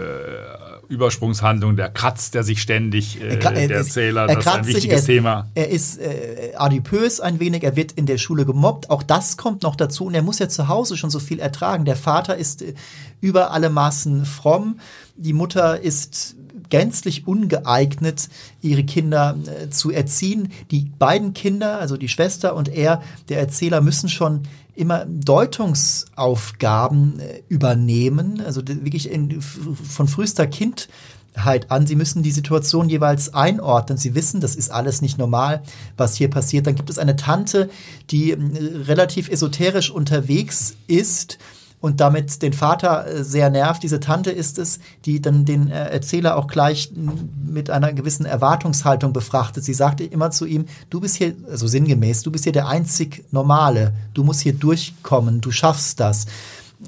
Übersprungshandlung, 0.92 1.76
der 1.76 1.88
kratzt 1.88 2.34
er 2.34 2.44
sich 2.44 2.60
ständig, 2.60 3.20
äh, 3.20 3.38
er, 3.38 3.38
der 3.38 3.76
Erzähler, 3.78 4.26
das 4.26 4.38
ist 4.38 4.48
ein 4.48 4.66
wichtiges 4.66 5.00
sich, 5.04 5.08
er, 5.08 5.14
Thema. 5.16 5.50
Er 5.54 5.68
ist 5.70 5.98
äh, 5.98 6.52
adipös 6.56 7.20
ein 7.20 7.40
wenig, 7.40 7.64
er 7.64 7.74
wird 7.76 7.92
in 7.92 8.06
der 8.06 8.18
Schule 8.18 8.44
gemobbt, 8.44 8.90
auch 8.90 9.02
das 9.02 9.36
kommt 9.36 9.62
noch 9.62 9.74
dazu 9.74 10.04
und 10.04 10.14
er 10.14 10.22
muss 10.22 10.38
ja 10.38 10.48
zu 10.48 10.68
Hause 10.68 10.96
schon 10.96 11.10
so 11.10 11.18
viel 11.18 11.40
ertragen. 11.40 11.84
Der 11.84 11.96
Vater 11.96 12.36
ist 12.36 12.62
äh, 12.62 12.74
über 13.20 13.50
alle 13.52 13.70
Maßen 13.70 14.24
fromm, 14.26 14.78
die 15.16 15.32
Mutter 15.32 15.80
ist 15.80 16.36
gänzlich 16.72 17.26
ungeeignet, 17.26 18.30
ihre 18.62 18.82
Kinder 18.82 19.36
äh, 19.46 19.68
zu 19.68 19.90
erziehen. 19.90 20.52
Die 20.70 20.90
beiden 20.98 21.34
Kinder, 21.34 21.78
also 21.78 21.98
die 21.98 22.08
Schwester 22.08 22.56
und 22.56 22.70
er, 22.70 23.02
der 23.28 23.40
Erzähler, 23.40 23.82
müssen 23.82 24.08
schon 24.08 24.44
immer 24.74 25.04
Deutungsaufgaben 25.06 27.20
äh, 27.20 27.42
übernehmen, 27.48 28.40
also 28.40 28.62
wirklich 28.66 29.10
in, 29.10 29.42
von 29.42 30.08
frühester 30.08 30.46
Kindheit 30.46 31.70
an. 31.70 31.86
Sie 31.86 31.96
müssen 31.96 32.22
die 32.22 32.30
Situation 32.30 32.88
jeweils 32.88 33.34
einordnen. 33.34 33.98
Sie 33.98 34.14
wissen, 34.14 34.40
das 34.40 34.56
ist 34.56 34.70
alles 34.70 35.02
nicht 35.02 35.18
normal, 35.18 35.62
was 35.96 36.16
hier 36.16 36.30
passiert. 36.30 36.66
Dann 36.66 36.74
gibt 36.74 36.88
es 36.90 36.98
eine 36.98 37.16
Tante, 37.16 37.68
die 38.10 38.32
äh, 38.32 38.38
relativ 38.86 39.28
esoterisch 39.28 39.90
unterwegs 39.90 40.74
ist 40.86 41.38
und 41.82 42.00
damit 42.00 42.42
den 42.42 42.52
Vater 42.54 43.06
äh, 43.06 43.24
sehr 43.24 43.50
nervt. 43.50 43.82
Diese 43.82 44.00
Tante 44.00 44.30
ist 44.30 44.58
es, 44.58 44.78
die 45.04 45.20
dann 45.20 45.44
den 45.44 45.68
äh, 45.68 45.90
Erzähler 45.90 46.36
auch 46.36 46.46
gleich 46.46 46.92
mit 47.44 47.68
einer 47.68 47.92
gewissen 47.92 48.24
Erwartungshaltung 48.24 49.12
befrachtet. 49.12 49.64
Sie 49.64 49.74
sagte 49.74 50.04
immer 50.04 50.30
zu 50.30 50.46
ihm, 50.46 50.66
du 50.88 51.00
bist 51.00 51.16
hier, 51.16 51.34
also 51.50 51.66
sinngemäß, 51.66 52.22
du 52.22 52.30
bist 52.30 52.44
hier 52.44 52.52
der 52.52 52.68
einzig 52.68 53.24
Normale, 53.32 53.92
du 54.14 54.22
musst 54.22 54.40
hier 54.40 54.54
durchkommen, 54.54 55.40
du 55.40 55.50
schaffst 55.50 55.98
das. 55.98 56.26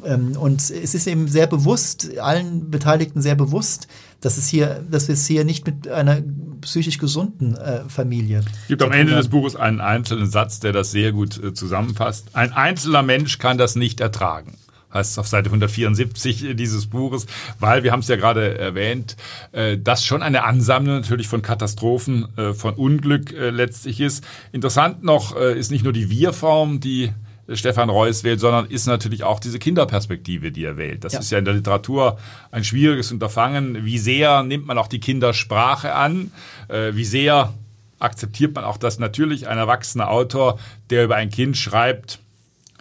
Ähm, 0.04 0.36
und 0.38 0.60
es 0.60 0.94
ist 0.94 1.08
eben 1.08 1.26
sehr 1.26 1.48
bewusst, 1.48 2.16
allen 2.18 2.70
Beteiligten 2.70 3.20
sehr 3.20 3.34
bewusst, 3.34 3.88
dass 4.20 4.38
es 4.38 4.46
hier, 4.46 4.80
dass 4.88 5.08
wir 5.08 5.14
es 5.14 5.26
hier 5.26 5.44
nicht 5.44 5.66
mit 5.66 5.88
einer 5.88 6.22
psychisch 6.60 6.98
gesunden 6.98 7.56
äh, 7.56 7.80
Familie. 7.88 8.44
Es 8.62 8.68
gibt 8.68 8.82
am 8.82 8.92
Ende 8.92 9.16
des 9.16 9.28
Buches 9.28 9.56
einen 9.56 9.80
einzelnen 9.80 10.30
Satz, 10.30 10.60
der 10.60 10.72
das 10.72 10.92
sehr 10.92 11.10
gut 11.10 11.42
äh, 11.42 11.52
zusammenfasst. 11.52 12.28
Ein 12.32 12.52
einzelner 12.52 13.02
Mensch 13.02 13.38
kann 13.38 13.58
das 13.58 13.74
nicht 13.74 14.00
ertragen 14.00 14.56
heißt 14.94 15.18
auf 15.18 15.26
Seite 15.26 15.48
174 15.48 16.54
dieses 16.54 16.86
Buches, 16.86 17.26
weil 17.58 17.82
wir 17.82 17.92
haben 17.92 18.00
es 18.00 18.08
ja 18.08 18.16
gerade 18.16 18.56
erwähnt, 18.56 19.16
äh, 19.52 19.76
das 19.76 20.04
schon 20.04 20.22
eine 20.22 20.44
Ansammlung 20.44 20.94
natürlich 20.94 21.28
von 21.28 21.42
Katastrophen, 21.42 22.28
äh, 22.38 22.54
von 22.54 22.74
Unglück 22.74 23.32
äh, 23.32 23.50
letztlich 23.50 24.00
ist. 24.00 24.24
Interessant 24.52 25.02
noch 25.02 25.34
ist 25.34 25.70
nicht 25.70 25.82
nur 25.82 25.92
die 25.92 26.10
Wir-Form, 26.10 26.80
die 26.80 27.12
Stefan 27.52 27.90
Reuss 27.90 28.24
wählt, 28.24 28.40
sondern 28.40 28.66
ist 28.66 28.86
natürlich 28.86 29.24
auch 29.24 29.40
diese 29.40 29.58
Kinderperspektive, 29.58 30.52
die 30.52 30.64
er 30.64 30.76
wählt. 30.76 31.04
Das 31.04 31.14
ja. 31.14 31.18
ist 31.18 31.30
ja 31.30 31.38
in 31.38 31.44
der 31.44 31.54
Literatur 31.54 32.18
ein 32.50 32.62
schwieriges 32.62 33.10
Unterfangen. 33.10 33.84
Wie 33.84 33.98
sehr 33.98 34.42
nimmt 34.44 34.66
man 34.66 34.78
auch 34.78 34.86
die 34.86 35.00
Kindersprache 35.00 35.94
an? 35.94 36.30
Wie 36.68 37.04
sehr 37.04 37.52
akzeptiert 37.98 38.54
man 38.54 38.64
auch, 38.64 38.76
dass 38.76 38.98
natürlich 38.98 39.48
ein 39.48 39.58
erwachsener 39.58 40.10
Autor, 40.10 40.58
der 40.90 41.04
über 41.04 41.16
ein 41.16 41.30
Kind 41.30 41.56
schreibt, 41.56 42.20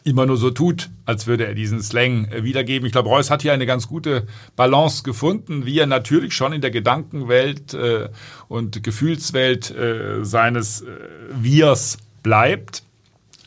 immer 0.04 0.26
nur 0.26 0.38
so 0.38 0.50
tut, 0.50 0.90
als 1.06 1.28
würde 1.28 1.46
er 1.46 1.54
diesen 1.54 1.82
Slang 1.82 2.26
äh, 2.26 2.44
wiedergeben. 2.44 2.86
Ich 2.86 2.92
glaube, 2.92 3.10
Reuss 3.10 3.30
hat 3.30 3.42
hier 3.42 3.54
eine 3.54 3.66
ganz 3.66 3.88
gute 3.88 4.28
Balance 4.56 5.04
gefunden, 5.04 5.66
wie 5.66 5.80
er 5.80 5.88
natürlich 5.88 6.34
schon 6.34 6.54
in 6.54 6.62
der 6.62 6.72
Gedankenwelt 6.72 7.74
äh, 7.74 8.10
und 8.48 8.84
Gefühlswelt 8.84 9.72
äh, 9.72 10.24
seines 10.24 10.86
Wirs 11.30 11.98
bleibt, 12.22 12.84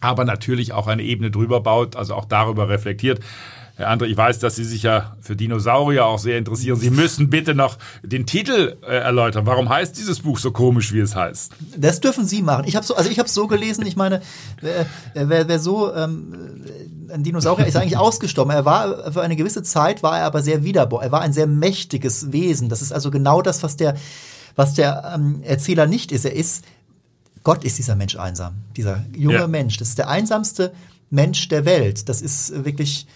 aber 0.01 0.25
natürlich 0.25 0.73
auch 0.73 0.87
eine 0.87 1.03
Ebene 1.03 1.31
drüber 1.31 1.61
baut, 1.61 1.97
also 1.97 2.14
auch 2.14 2.27
darüber 2.27 2.69
reflektiert. 2.69 3.21
Herr 3.77 3.91
André, 3.91 4.07
ich 4.07 4.17
weiß, 4.17 4.39
dass 4.39 4.57
Sie 4.57 4.65
sich 4.65 4.85
ja 4.85 5.17
für 5.21 5.37
Dinosaurier 5.37 6.07
auch 6.07 6.19
sehr 6.19 6.39
interessieren. 6.39 6.81
Sie 6.81 6.89
müssen 6.89 7.29
bitte 7.29 7.55
noch 7.55 7.77
den 8.03 8.25
Titel 8.25 8.79
äh, 8.83 8.87
erläutern. 8.87 9.45
Warum 9.45 9.69
heißt 9.69 9.99
dieses 9.99 10.21
Buch 10.21 10.39
so 10.39 10.51
komisch, 10.51 10.95
wie 10.95 11.01
es 11.01 11.15
heißt? 11.15 11.53
Das 11.77 12.01
dürfen 12.01 12.25
Sie 12.25 12.41
machen. 12.41 12.65
Ich 12.67 12.75
habe 12.75 12.87
so, 12.87 12.97
also 12.97 13.11
ich 13.11 13.19
habe 13.19 13.29
so 13.29 13.47
gelesen. 13.47 13.85
Ich 13.85 13.95
meine, 13.95 14.23
wer, 14.62 14.87
wer, 15.12 15.47
wer 15.47 15.59
so 15.59 15.95
ähm, 15.95 16.65
ein 17.12 17.23
Dinosaurier 17.23 17.67
ist 17.67 17.77
eigentlich 17.77 17.99
ausgestorben. 17.99 18.51
Er 18.51 18.65
war 18.65 19.12
für 19.12 19.21
eine 19.21 19.37
gewisse 19.37 19.62
Zeit 19.62 20.03
war 20.03 20.21
er 20.21 20.25
aber 20.25 20.41
sehr 20.41 20.65
wiederbar. 20.65 21.03
Er 21.03 21.12
war 21.12 21.21
ein 21.21 21.35
sehr 21.35 21.47
mächtiges 21.47 22.33
Wesen. 22.33 22.71
Das 22.71 22.81
ist 22.81 22.93
also 22.93 23.11
genau 23.11 23.43
das, 23.43 23.62
was 23.62 23.77
der 23.77 23.95
was 24.55 24.73
der 24.73 25.12
ähm, 25.15 25.43
Erzähler 25.43 25.87
nicht 25.87 26.12
ist. 26.12 26.25
Er 26.25 26.35
ist 26.35 26.65
Gott 27.43 27.62
ist 27.62 27.77
dieser 27.77 27.95
Mensch 27.95 28.17
einsam, 28.17 28.55
dieser 28.75 29.05
junge 29.15 29.35
ja. 29.35 29.47
Mensch. 29.47 29.77
Das 29.77 29.89
ist 29.89 29.99
der 29.99 30.09
einsamste 30.09 30.73
Mensch 31.11 31.47
der 31.49 31.67
Welt. 31.67 32.09
Das 32.09 32.23
ist 32.23 32.65
wirklich 32.65 33.07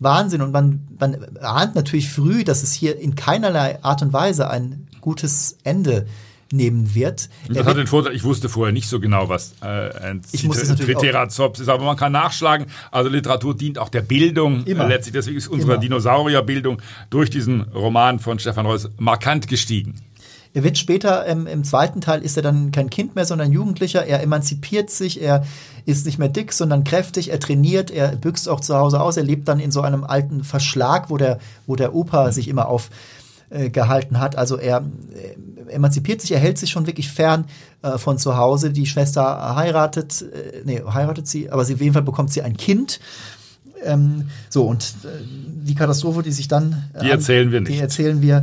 Wahnsinn. 0.00 0.42
Und 0.42 0.52
man, 0.52 0.86
man 0.98 1.36
ahnt 1.40 1.74
natürlich 1.74 2.10
früh, 2.10 2.44
dass 2.44 2.62
es 2.62 2.72
hier 2.72 2.98
in 2.98 3.14
keinerlei 3.14 3.82
Art 3.82 4.02
und 4.02 4.12
Weise 4.12 4.50
ein 4.50 4.86
gutes 5.00 5.58
Ende 5.64 6.06
nehmen 6.52 6.94
wird. 6.94 7.28
das 7.48 7.66
hat 7.66 7.76
den 7.76 7.86
Vorteil, 7.86 8.14
ich 8.14 8.24
wusste 8.24 8.48
vorher 8.48 8.72
nicht 8.72 8.88
so 8.88 9.00
genau, 9.00 9.28
was 9.28 9.54
äh, 9.60 9.66
ein 9.66 10.22
Triceratops 10.22 11.60
ist, 11.60 11.68
aber 11.68 11.84
man 11.84 11.96
kann 11.96 12.12
nachschlagen. 12.12 12.66
Also 12.90 13.10
Literatur 13.10 13.54
dient 13.54 13.78
auch 13.78 13.90
der 13.90 14.00
Bildung 14.02 14.64
Immer. 14.64 14.88
Letztlich. 14.88 15.12
Deswegen 15.12 15.36
ist 15.36 15.48
unsere 15.48 15.78
Dinosaurierbildung 15.78 16.80
durch 17.10 17.30
diesen 17.30 17.62
Roman 17.62 18.18
von 18.18 18.38
Stefan 18.38 18.66
Reuss 18.66 18.88
markant 18.98 19.46
gestiegen. 19.46 19.94
Er 20.54 20.64
wird 20.64 20.78
später 20.78 21.26
ähm, 21.26 21.46
im 21.46 21.64
zweiten 21.64 22.00
Teil 22.00 22.22
ist 22.22 22.36
er 22.36 22.42
dann 22.42 22.72
kein 22.72 22.90
Kind 22.90 23.14
mehr, 23.14 23.24
sondern 23.24 23.52
Jugendlicher. 23.52 24.06
Er 24.06 24.22
emanzipiert 24.22 24.90
sich, 24.90 25.20
er 25.20 25.44
ist 25.84 26.06
nicht 26.06 26.18
mehr 26.18 26.28
dick, 26.28 26.52
sondern 26.52 26.84
kräftig, 26.84 27.30
er 27.30 27.40
trainiert, 27.40 27.90
er 27.90 28.16
büxt 28.16 28.48
auch 28.48 28.60
zu 28.60 28.76
Hause 28.76 29.00
aus, 29.00 29.16
er 29.16 29.22
lebt 29.22 29.48
dann 29.48 29.60
in 29.60 29.70
so 29.70 29.82
einem 29.82 30.04
alten 30.04 30.44
Verschlag, 30.44 31.10
wo 31.10 31.16
der, 31.16 31.38
wo 31.66 31.76
der 31.76 31.94
Opa 31.94 32.32
sich 32.32 32.48
immer 32.48 32.68
aufgehalten 32.68 34.16
äh, 34.16 34.18
hat. 34.18 34.36
Also 34.36 34.56
er 34.58 34.84
äh, 35.14 35.72
emanzipiert 35.72 36.20
sich, 36.20 36.32
er 36.32 36.38
hält 36.38 36.58
sich 36.58 36.70
schon 36.70 36.86
wirklich 36.86 37.10
fern 37.10 37.44
äh, 37.82 37.98
von 37.98 38.18
zu 38.18 38.36
Hause. 38.36 38.70
Die 38.70 38.86
Schwester 38.86 39.54
heiratet, 39.54 40.22
äh, 40.22 40.62
nee, 40.64 40.82
heiratet 40.92 41.28
sie, 41.28 41.50
aber 41.50 41.64
sie, 41.64 41.74
auf 41.74 41.80
jeden 41.80 41.94
Fall 41.94 42.02
bekommt 42.02 42.32
sie 42.32 42.42
ein 42.42 42.56
Kind. 42.56 43.00
Ähm, 43.84 44.28
so, 44.48 44.66
und 44.66 44.82
äh, 45.04 45.08
die 45.22 45.74
Katastrophe, 45.74 46.22
die 46.22 46.32
sich 46.32 46.48
dann. 46.48 46.90
die 47.00 47.10
erzählen 47.10 47.52
wir 47.52 47.60
nicht. 47.60 47.72
Die 47.72 47.78
erzählen 47.78 48.20
wir 48.22 48.42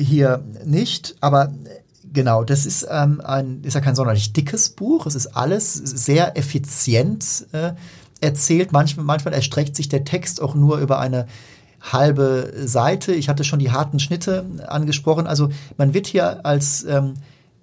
hier 0.00 0.44
nicht, 0.64 1.16
aber 1.20 1.52
genau, 2.12 2.44
das 2.44 2.66
ist 2.66 2.86
ähm, 2.90 3.20
ein, 3.20 3.62
ist 3.62 3.74
ja 3.74 3.80
kein 3.80 3.94
sonderlich 3.94 4.32
dickes 4.32 4.70
Buch. 4.70 5.06
Es 5.06 5.14
ist 5.14 5.28
alles 5.28 5.74
sehr 5.74 6.36
effizient 6.36 7.46
äh, 7.52 7.72
erzählt. 8.20 8.72
Manchmal, 8.72 9.04
manchmal 9.04 9.34
erstreckt 9.34 9.76
sich 9.76 9.88
der 9.88 10.04
Text 10.04 10.42
auch 10.42 10.54
nur 10.54 10.78
über 10.78 10.98
eine 10.98 11.26
halbe 11.80 12.52
Seite. 12.64 13.12
Ich 13.12 13.28
hatte 13.28 13.44
schon 13.44 13.58
die 13.58 13.70
harten 13.70 13.98
Schnitte 13.98 14.44
angesprochen. 14.66 15.26
Also 15.26 15.48
man 15.78 15.94
wird 15.94 16.06
hier 16.06 16.44
als 16.44 16.84
ähm, 16.84 17.14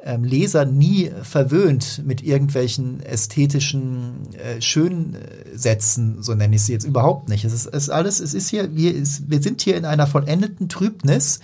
ähm, 0.03 0.23
Leser 0.23 0.65
nie 0.65 1.11
verwöhnt 1.21 2.01
mit 2.05 2.23
irgendwelchen 2.23 3.01
ästhetischen 3.01 4.33
äh, 4.33 4.61
Schönsätzen, 4.61 6.23
so 6.23 6.33
nenne 6.33 6.55
ich 6.55 6.63
sie 6.63 6.73
jetzt 6.73 6.85
überhaupt 6.85 7.29
nicht. 7.29 7.45
Es 7.45 7.53
ist, 7.53 7.67
es 7.67 7.83
ist 7.83 7.89
alles, 7.89 8.19
es 8.19 8.33
ist 8.33 8.49
hier, 8.49 8.75
wir, 8.75 8.93
wir 8.95 9.41
sind 9.41 9.61
hier 9.61 9.75
in 9.75 9.85
einer 9.85 10.07
vollendeten 10.07 10.69
Trübnis 10.69 11.39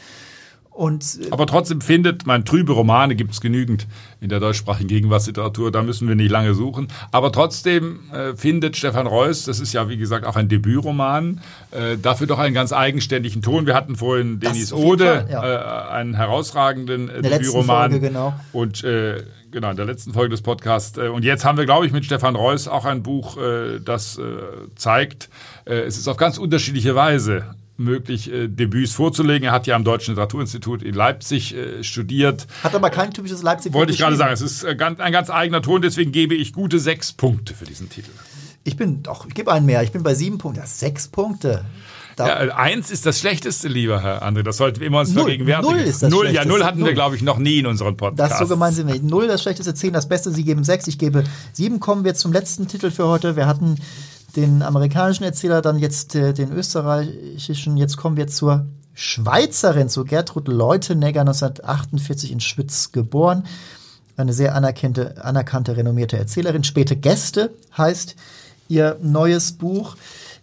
und, 0.74 1.20
äh, 1.22 1.28
Aber 1.30 1.46
trotzdem 1.46 1.82
findet 1.82 2.26
man 2.26 2.46
trübe 2.46 2.74
Romane, 2.74 3.16
gibt 3.16 3.34
es 3.34 3.42
genügend 3.42 3.86
in 4.22 4.30
der 4.30 4.40
deutschsprachigen 4.40 4.88
Gegenwartsliteratur, 4.88 5.72
da 5.72 5.84
müssen 5.84 6.08
wir 6.08 6.16
nicht 6.16 6.32
lange 6.32 6.56
suchen. 6.56 6.88
Aber 7.12 7.32
trotzdem 7.32 8.00
äh, 8.12 8.36
findet 8.36 8.76
Stefan 8.76 9.06
Reuss, 9.06 9.46
das 9.46 9.60
ist 9.60 9.74
ja 9.74 9.88
wie 9.88 9.98
gesagt 9.98 10.26
auch 10.26 10.36
ein 10.36 10.50
Debütroman, 10.50 11.42
äh, 11.72 11.98
dafür 11.98 12.26
doch 12.26 12.40
einen 12.40 12.56
ganz 12.56 12.74
eigenständigen 12.74 13.44
Ton. 13.44 13.68
Wir 13.68 13.76
hatten 13.76 13.96
vorhin 13.96 14.40
Denis 14.40 14.74
Ode, 14.74 15.06
Fall, 15.06 15.28
ja. 15.30 15.90
äh, 15.90 15.92
einen 15.92 16.16
herausragenden 16.16 17.08
äh, 17.10 17.22
Debütroman. 17.22 17.92
Folge, 17.92 18.08
genau. 18.08 18.34
Und 18.52 18.84
äh, 18.84 19.24
genau, 19.52 19.70
in 19.70 19.78
der 19.78 19.86
letzten 19.86 20.12
Folge 20.12 20.32
des 20.32 20.42
Podcasts. 20.42 20.98
Äh, 20.98 21.10
und 21.10 21.24
jetzt 21.24 21.46
haben 21.46 21.60
wir, 21.60 21.66
glaube 21.66 21.86
ich, 21.86 21.92
mit 21.92 22.04
Stefan 22.04 22.36
Reuss 22.36 22.68
auch 22.68 22.86
ein 22.86 23.04
Buch, 23.04 23.38
das 23.84 24.20
zeigt, 24.76 25.30
es 25.66 25.98
ist 25.98 26.08
auf 26.08 26.18
ganz 26.18 26.38
unterschiedliche 26.38 26.96
Weise 26.96 27.56
möglich, 27.78 28.32
äh, 28.32 28.48
Debüts 28.48 28.94
vorzulegen. 28.94 29.48
Er 29.48 29.52
hat 29.52 29.68
ja 29.68 29.76
am 29.76 29.84
Deutschen 29.84 30.12
Literaturinstitut 30.12 30.84
in 30.84 30.94
Leipzig 30.94 31.56
äh, 31.56 31.84
studiert. 31.84 32.48
Hat 32.64 32.76
aber 32.76 32.90
kein 32.90 33.12
typisches 33.14 33.42
Leipzig. 33.44 33.74
Wollte 33.74 33.92
ich 33.92 33.98
gerade 34.00 34.16
sagen, 34.16 34.34
es 34.34 34.42
ist 34.42 34.64
äh, 34.64 34.76
ganz, 34.76 35.00
ein 35.00 35.12
ganz 35.12 35.30
eigener 35.30 35.62
Ton, 35.62 35.82
deswegen 35.82 36.12
gebe 36.12 36.36
ich 36.36 36.54
gute 36.54 36.80
sechs 36.80 37.12
Punkte 37.14 37.54
für 37.54 37.66
diesen 37.66 37.90
Titel. 37.90 38.12
Ich 38.64 38.78
bin, 38.78 39.04
doch, 39.04 39.26
ich 39.28 39.34
gebe 39.34 39.52
einen 39.52 39.66
mehr. 39.66 39.84
Ich 39.84 39.92
bin 39.92 40.04
bei 40.04 40.14
sieben 40.14 40.38
Punkten. 40.38 40.62
Ja, 40.62 40.68
sechs 40.68 41.08
Punkte. 41.08 41.66
Ja, 42.18 42.44
äh, 42.44 42.52
eins 42.52 42.92
ist 42.92 43.06
das 43.08 43.20
Schlechteste, 43.20 43.68
lieber 43.68 44.02
Herr 44.02 44.24
André. 44.24 44.44
Das 44.44 44.58
sollten 44.58 44.80
wir 44.80 44.88
immer 44.88 45.00
uns 45.00 45.10
null, 45.14 45.24
vergegenwärtigen. 45.24 45.78
Null 45.78 45.84
ist 45.84 46.04
das 46.04 46.12
Null, 46.12 46.26
Schlechteste. 46.28 46.48
ja, 46.48 46.54
null 46.58 46.64
hatten 46.64 46.80
null. 46.80 46.90
wir, 46.90 46.94
glaube 46.94 47.16
ich, 47.16 47.24
noch 47.24 47.40
nie 47.40 47.60
in 47.60 47.66
unseren 47.66 47.98
Podcasts. 47.98 48.38
Das 48.38 48.48
so 48.48 48.54
gemein 48.54 48.72
sind 48.72 48.88
wir. 48.88 49.02
Null 49.02 49.28
das 49.28 49.42
Schlechteste, 49.42 49.74
zehn 49.74 49.94
das 49.94 50.08
Beste. 50.08 50.32
Sie 50.32 50.44
geben 50.44 50.64
sechs, 50.64 50.88
ich 50.88 51.00
gebe 51.00 51.24
sieben. 51.54 51.80
Kommen 51.80 52.04
wir 52.06 52.14
zum 52.14 52.32
letzten 52.32 52.68
Titel 52.68 52.92
für 52.92 53.08
heute. 53.08 53.36
Wir 53.36 53.48
hatten 53.48 53.78
den 54.36 54.62
amerikanischen 54.62 55.24
Erzähler, 55.24 55.62
dann 55.62 55.80
jetzt 55.80 56.16
äh, 56.16 56.34
den 56.34 56.52
österreichischen. 56.52 57.78
Jetzt 57.78 57.98
kommen 57.98 58.18
wir 58.18 58.28
zur 58.28 58.66
Schweizerin, 58.94 59.90
zu 59.90 60.06
Gertrud 60.06 60.48
Leutenegger, 60.48 61.22
1948 61.22 62.32
in 62.32 62.40
Schwitz 62.40 62.92
geboren. 62.92 63.46
Eine 64.16 64.34
sehr 64.34 64.56
anerkannte, 64.56 65.24
anerkannte, 65.24 65.76
renommierte 65.76 66.18
Erzählerin. 66.18 66.64
Späte 66.64 66.96
Gäste 66.96 67.52
heißt 67.76 68.16
ihr 68.68 68.98
neues 69.02 69.54
Buch. 69.54 69.96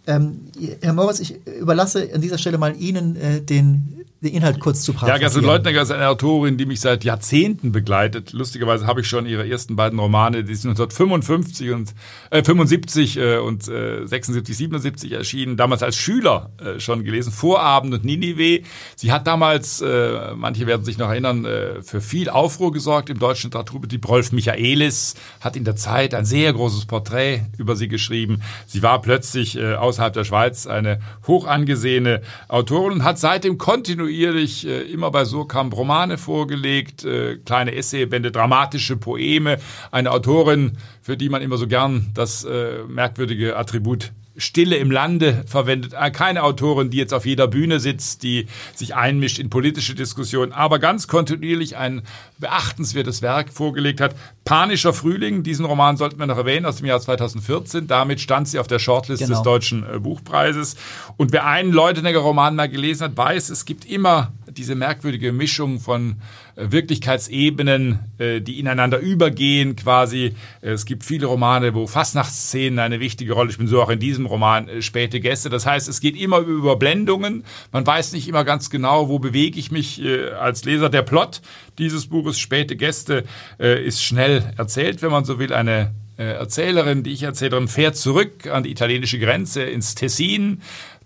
Ähm, 0.07 0.41
Herr 0.81 0.93
Moritz, 0.93 1.19
ich 1.19 1.45
überlasse 1.47 2.09
an 2.13 2.21
dieser 2.21 2.37
Stelle 2.37 2.57
mal 2.57 2.75
Ihnen 2.75 3.15
äh, 3.15 3.41
den 3.41 4.05
den 4.21 4.33
Inhalt 4.35 4.59
kurz 4.59 4.83
zu 4.83 4.93
paraphrasieren. 4.93 5.21
Ja, 5.21 5.27
Gertrud 5.27 5.43
Leutner 5.43 5.81
ist 5.81 5.91
eine 5.91 6.07
Autorin, 6.07 6.55
die 6.55 6.67
mich 6.67 6.79
seit 6.79 7.03
Jahrzehnten 7.03 7.71
begleitet. 7.71 8.33
Lustigerweise 8.33 8.85
habe 8.85 9.01
ich 9.01 9.07
schon 9.07 9.25
ihre 9.25 9.49
ersten 9.49 9.75
beiden 9.75 9.97
Romane, 9.97 10.43
die 10.43 10.53
sind 10.53 10.71
1955 10.71 11.71
und 11.71 11.95
äh, 12.29 12.43
75 12.43 13.17
äh, 13.17 13.37
und 13.37 13.67
äh, 13.67 14.05
76, 14.05 14.55
77 14.55 15.11
erschienen, 15.13 15.57
damals 15.57 15.81
als 15.81 15.95
Schüler 15.95 16.51
äh, 16.59 16.79
schon 16.79 17.03
gelesen, 17.03 17.31
Vorabend 17.31 17.95
und 17.95 18.05
Ninive. 18.05 18.63
Sie 18.95 19.11
hat 19.11 19.25
damals, 19.25 19.81
äh, 19.81 20.35
manche 20.35 20.67
werden 20.67 20.85
sich 20.85 20.99
noch 20.99 21.09
erinnern, 21.09 21.45
äh, 21.45 21.81
für 21.81 21.99
viel 21.99 22.29
Aufruhr 22.29 22.71
gesorgt 22.71 23.09
im 23.09 23.17
deutschen 23.17 23.47
Literaturbetrieb. 23.47 24.07
Rolf 24.07 24.31
Michaelis 24.33 25.15
hat 25.39 25.55
in 25.55 25.63
der 25.63 25.75
Zeit 25.75 26.13
ein 26.13 26.25
sehr 26.25 26.53
großes 26.53 26.85
Porträt 26.85 27.47
über 27.57 27.75
sie 27.75 27.87
geschrieben. 27.87 28.41
Sie 28.67 28.83
war 28.83 29.01
plötzlich 29.01 29.57
äh, 29.57 29.73
außerhalb 29.73 30.13
der 30.13 30.25
Schweiz 30.25 30.67
eine 30.67 30.99
hoch 31.25 31.47
angesehene 31.47 32.21
Autorin 32.47 32.93
und 32.93 33.03
hat 33.03 33.17
seitdem 33.17 33.57
kontinuierlich 33.57 34.10
kontinuierlich 34.11 34.67
äh, 34.67 34.81
immer 34.81 35.09
bei 35.09 35.23
Surkamp 35.25 35.75
Romane 35.75 36.17
vorgelegt, 36.17 37.05
äh, 37.05 37.37
kleine 37.37 37.75
Essaybände, 37.75 38.31
dramatische 38.31 38.97
Poeme. 38.97 39.57
Eine 39.91 40.11
Autorin, 40.11 40.77
für 41.01 41.15
die 41.15 41.29
man 41.29 41.41
immer 41.41 41.57
so 41.57 41.67
gern 41.67 42.11
das 42.13 42.43
äh, 42.43 42.83
merkwürdige 42.87 43.55
Attribut 43.55 44.11
Stille 44.37 44.77
im 44.77 44.91
Lande 44.91 45.43
verwendet. 45.45 45.93
Äh, 45.93 46.11
keine 46.11 46.43
Autorin, 46.43 46.89
die 46.89 46.97
jetzt 46.97 47.13
auf 47.13 47.25
jeder 47.25 47.47
Bühne 47.47 47.79
sitzt, 47.79 48.23
die 48.23 48.47
sich 48.73 48.95
einmischt 48.95 49.39
in 49.39 49.49
politische 49.49 49.93
Diskussionen, 49.95 50.51
aber 50.53 50.79
ganz 50.79 51.07
kontinuierlich 51.07 51.77
ein 51.77 52.03
beachtenswertes 52.39 53.21
Werk 53.21 53.51
vorgelegt 53.51 53.99
hat. 53.99 54.15
Panischer 54.45 54.93
Frühling, 54.93 55.43
diesen 55.43 55.65
Roman 55.65 55.97
sollten 55.97 56.19
wir 56.19 56.27
noch 56.27 56.37
erwähnen, 56.37 56.65
aus 56.65 56.77
dem 56.77 56.87
Jahr 56.87 56.99
2014. 56.99 57.87
Damit 57.87 58.21
stand 58.21 58.47
sie 58.47 58.59
auf 58.59 58.67
der 58.67 58.79
Shortlist 58.79 59.23
genau. 59.23 59.35
des 59.35 59.43
Deutschen 59.43 59.83
äh, 59.83 59.99
Buchpreises. 59.99 60.75
Und 61.17 61.33
wer 61.33 61.45
einen 61.45 61.71
Leutenegger-Roman 61.71 62.55
mal 62.55 62.69
gelesen 62.69 63.03
hat, 63.03 63.17
weiß, 63.17 63.49
es 63.49 63.65
gibt 63.65 63.85
immer 63.85 64.31
diese 64.49 64.75
merkwürdige 64.75 65.31
Mischung 65.31 65.79
von 65.79 66.17
Wirklichkeitsebenen, 66.55 67.99
äh, 68.17 68.41
die 68.41 68.59
ineinander 68.59 68.99
übergehen 68.99 69.75
quasi. 69.75 70.35
Es 70.61 70.85
gibt 70.85 71.03
viele 71.03 71.27
Romane, 71.27 71.73
wo 71.73 71.87
Fastnachtsszenen 71.87 72.79
eine 72.79 72.99
wichtige 72.99 73.33
Rolle 73.33 73.51
spielen, 73.51 73.67
so 73.67 73.81
auch 73.81 73.89
in 73.89 73.99
diesem 73.99 74.25
Roman 74.25 74.67
äh, 74.67 74.81
Späte 74.81 75.19
Gäste. 75.19 75.49
Das 75.49 75.65
heißt, 75.65 75.87
es 75.87 76.01
geht 76.01 76.19
immer 76.19 76.39
über 76.39 76.75
Blendungen. 76.75 77.43
Man 77.71 77.85
weiß 77.85 78.13
nicht 78.13 78.27
immer 78.27 78.43
ganz 78.43 78.69
genau, 78.69 79.09
wo 79.09 79.19
bewege 79.19 79.59
ich 79.59 79.71
mich 79.71 80.01
als 80.39 80.65
Leser. 80.65 80.89
Der 80.89 81.01
Plot 81.01 81.41
dieses 81.77 82.07
Buches 82.07 82.39
Späte 82.39 82.75
Gäste 82.75 83.23
ist 83.57 84.03
schnell 84.03 84.53
erzählt, 84.57 85.01
wenn 85.01 85.11
man 85.11 85.25
so 85.25 85.39
will. 85.39 85.53
Eine 85.53 85.91
Erzählerin, 86.17 87.03
die 87.03 87.11
Ich-Erzählerin, 87.11 87.67
fährt 87.67 87.95
zurück 87.95 88.47
an 88.47 88.63
die 88.63 88.71
italienische 88.71 89.19
Grenze 89.19 89.63
ins 89.63 89.95
Tessin, 89.95 90.61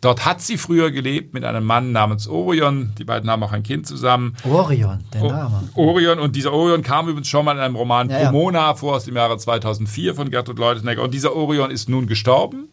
Dort 0.05 0.23
hat 0.23 0.39
sie 0.39 0.59
früher 0.59 0.91
gelebt 0.91 1.33
mit 1.33 1.43
einem 1.43 1.63
Mann 1.63 1.91
namens 1.91 2.27
Orion. 2.27 2.93
Die 2.99 3.03
beiden 3.03 3.27
haben 3.27 3.41
auch 3.41 3.51
ein 3.51 3.63
Kind 3.63 3.87
zusammen. 3.87 4.37
Orion, 4.47 5.03
der 5.11 5.23
Name. 5.23 5.63
Orion. 5.73 6.19
Und 6.19 6.35
dieser 6.35 6.53
Orion 6.53 6.83
kam 6.83 7.09
übrigens 7.09 7.27
schon 7.27 7.43
mal 7.43 7.53
in 7.53 7.59
einem 7.59 7.75
Roman 7.75 8.11
ja, 8.11 8.27
Pomona 8.27 8.59
ja. 8.59 8.73
vor 8.75 8.97
aus 8.97 9.05
dem 9.05 9.15
Jahre 9.15 9.35
2004 9.39 10.13
von 10.13 10.29
Gertrud 10.29 10.59
Leutenegger. 10.59 11.01
Und 11.01 11.15
dieser 11.15 11.35
Orion 11.35 11.71
ist 11.71 11.89
nun 11.89 12.05
gestorben. 12.05 12.69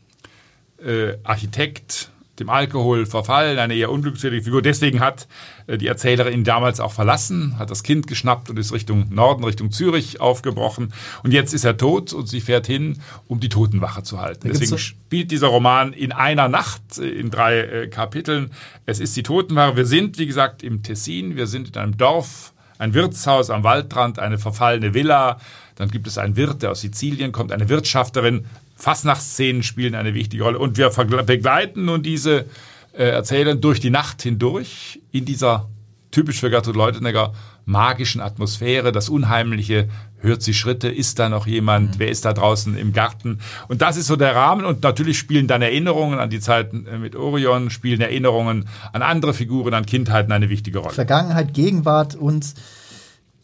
Äh, 0.85 1.15
Architekt, 1.25 2.11
dem 2.43 2.51
Alkohol 2.51 3.07
verfallen, 3.07 3.59
eine 3.59 3.75
eher 3.75 3.91
unglückselige 3.91 4.45
Figur. 4.45 4.63
Deswegen 4.63 5.01
hat 5.01 5.29
äh, 5.67 5.79
die 5.79 5.87
Erzählerin 5.87 6.35
ihn 6.35 6.45
damals 6.45 6.81
auch 6.81 6.93
verlassen, 6.93 7.59
hat 7.59 7.71
das 7.71 7.83
Kind 7.83 8.07
geschnappt 8.07 8.51
und 8.51 8.59
ist 8.59 8.73
Richtung 8.73 9.07
Norden, 9.11 9.45
Richtung 9.45 9.71
Zürich 9.71 10.21
aufgebrochen. 10.21 10.93
Und 11.23 11.33
jetzt 11.33 11.55
ist 11.55 11.65
er 11.65 11.77
tot 11.77 12.13
und 12.13 12.29
sie 12.29 12.41
fährt 12.41 12.67
hin, 12.67 12.99
um 13.29 13.41
die 13.41 13.49
Totenwache 13.49 14.03
zu 14.03 14.21
halten. 14.21 14.49
Deswegen 14.49 14.79
spielt 14.79 15.31
dieser 15.31 15.49
Roman 15.49 15.93
in 15.93 16.13
einer 16.13 16.49
Nacht, 16.49 16.99
äh, 16.99 17.09
in 17.09 17.31
drei 17.31 17.61
äh, 17.61 17.89
Kapiteln. 17.89 18.51
Es 18.87 19.01
ist 19.01 19.17
die 19.17 19.23
Totenwache. 19.23 19.77
Wir 19.77 19.87
sind, 19.87 20.19
wie 20.19 20.27
gesagt, 20.27 20.63
im 20.63 20.83
Tessin. 20.83 21.37
Wir 21.37 21.47
sind 21.47 21.69
in 21.69 21.77
einem 21.77 21.97
Dorf, 21.97 22.53
ein 22.79 22.95
Wirtshaus 22.95 23.51
am 23.51 23.63
Waldrand, 23.63 24.19
eine 24.19 24.39
verfallene 24.39 24.95
Villa. 24.95 25.39
Dann 25.77 25.91
gibt 25.91 26.07
es 26.07 26.19
einen 26.19 26.37
Wirt, 26.37 26.63
der 26.63 26.73
aus 26.73 26.81
Sizilien 26.81 27.33
kommt, 27.33 27.53
eine 27.53 27.69
Wirtschafterin, 27.69 28.47
Fastnachtsszenen 28.83 29.63
spielen 29.63 29.95
eine 29.95 30.13
wichtige 30.13 30.43
Rolle. 30.43 30.59
Und 30.59 30.77
wir 30.77 30.91
begleiten 30.91 31.85
nun 31.85 32.03
diese 32.03 32.47
äh, 32.93 33.05
Erzähler 33.05 33.55
durch 33.55 33.79
die 33.79 33.91
Nacht 33.91 34.23
hindurch 34.23 35.01
in 35.13 35.25
dieser 35.25 35.69
typisch 36.11 36.41
für 36.41 36.51
Gertrud 36.51 36.75
Leutenegger 36.75 37.33
magischen 37.65 38.21
Atmosphäre, 38.21 38.91
das 38.91 39.09
Unheimliche, 39.09 39.89
hört 40.19 40.43
sie 40.43 40.53
Schritte, 40.53 40.89
ist 40.89 41.21
da 41.21 41.29
noch 41.29 41.47
jemand, 41.47 41.91
mhm. 41.91 41.99
wer 41.99 42.09
ist 42.09 42.25
da 42.25 42.33
draußen 42.33 42.77
im 42.77 42.93
Garten? 42.93 43.39
Und 43.69 43.83
das 43.83 43.97
ist 43.97 44.09
so 44.09 44.17
der 44.17 44.35
Rahmen 44.35 44.65
und 44.65 44.83
natürlich 44.83 45.17
spielen 45.17 45.47
dann 45.47 45.63
Erinnerungen 45.63 46.19
an 46.19 46.29
die 46.29 46.41
Zeiten 46.41 46.85
äh, 46.89 46.99
mit 46.99 47.15
Orion, 47.15 47.71
spielen 47.71 48.01
Erinnerungen 48.01 48.69
an 48.93 49.03
andere 49.03 49.33
Figuren, 49.33 49.75
an 49.75 49.87
Kindheiten 49.87 50.33
eine 50.33 50.49
wichtige 50.49 50.81
Rolle. 50.81 50.93
Vergangenheit, 50.93 51.55
Gegenwart 51.55 52.17
und 52.17 52.53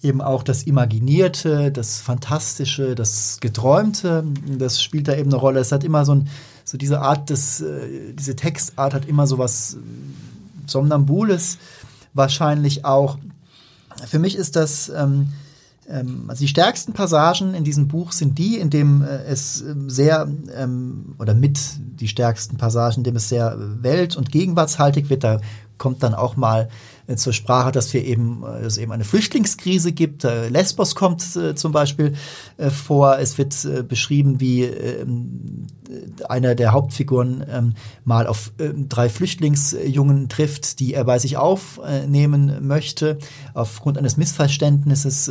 eben 0.03 0.21
auch 0.21 0.43
das 0.43 0.63
Imaginierte, 0.63 1.73
das 1.73 1.99
Fantastische, 1.99 2.95
das 2.95 3.39
Geträumte, 3.41 4.25
das 4.47 4.83
spielt 4.83 5.09
da 5.09 5.17
eben 5.17 5.31
eine 5.31 5.41
Rolle. 5.41 5.61
Es 5.61 5.73
hat 5.73 5.83
immer 5.83 6.05
so, 6.05 6.15
ein, 6.15 6.29
so 6.65 6.79
diese 6.79 7.01
Art 7.01 7.31
des, 7.31 7.61
äh, 7.61 8.15
diese 8.15 8.37
Textart 8.37 8.95
hat 8.95 9.07
immer 9.07 9.27
so 9.27 9.39
was 9.39 9.75
äh, 9.75 9.79
Somnambules 10.67 11.59
wahrscheinlich 12.15 12.85
auch. 12.85 13.19
Für 14.07 14.21
mich 14.21 14.37
ist 14.37 14.55
das, 14.55 14.89
ähm, 14.89 15.33
ähm, 15.89 16.25
also 16.29 16.41
die 16.41 16.49
stärksten 16.49 16.93
Passagen 16.93 17.55
in 17.55 17.65
diesem 17.65 17.89
Buch 17.89 18.13
sind 18.13 18.39
die, 18.39 18.59
in 18.59 18.71
dem 18.71 19.03
äh, 19.03 19.25
es 19.25 19.65
sehr, 19.89 20.29
ähm, 20.55 21.17
oder 21.19 21.35
mit 21.35 21.59
die 21.79 22.09
stärksten 22.09 22.57
Passagen, 22.57 22.99
in 22.99 23.05
dem 23.05 23.17
es 23.17 23.29
sehr 23.29 23.57
welt- 23.83 24.17
und 24.17 24.31
gegenwartshaltig 24.31 25.11
wird. 25.11 25.25
Da 25.25 25.41
kommt 25.77 26.05
dann 26.05 26.15
auch 26.15 26.37
mal 26.37 26.69
zur 27.17 27.33
Sprache, 27.33 27.73
dass 27.73 27.93
wir 27.95 28.05
eben, 28.05 28.43
äh, 28.45 28.67
es 28.67 28.77
eben 28.77 28.93
eine 28.93 29.05
Flüchtlingskrise 29.05 29.93
gibt. 29.93 30.25
Äh, 30.25 30.49
Lesbos 30.49 30.95
kommt 30.95 31.23
zum 31.23 31.73
Beispiel 31.73 32.15
vor. 32.71 33.19
Es 33.19 33.39
wird 33.39 33.89
beschrieben, 33.89 34.41
wie 34.41 34.65
ähm, 34.65 35.67
einer 36.29 36.55
der 36.55 36.73
Hauptfiguren 36.73 37.45
ähm, 37.51 37.75
mal 38.05 38.27
auf 38.27 38.53
ähm, 38.59 38.89
drei 38.89 39.09
Flüchtlingsjungen 39.09 40.29
trifft, 40.29 40.81
die 40.81 40.95
er 40.95 41.05
bei 41.05 41.19
sich 41.19 41.37
aufnehmen 41.37 42.67
möchte. 42.67 43.19
Aufgrund 43.55 43.99
eines 43.99 44.17
Missverständnisses 44.17 45.31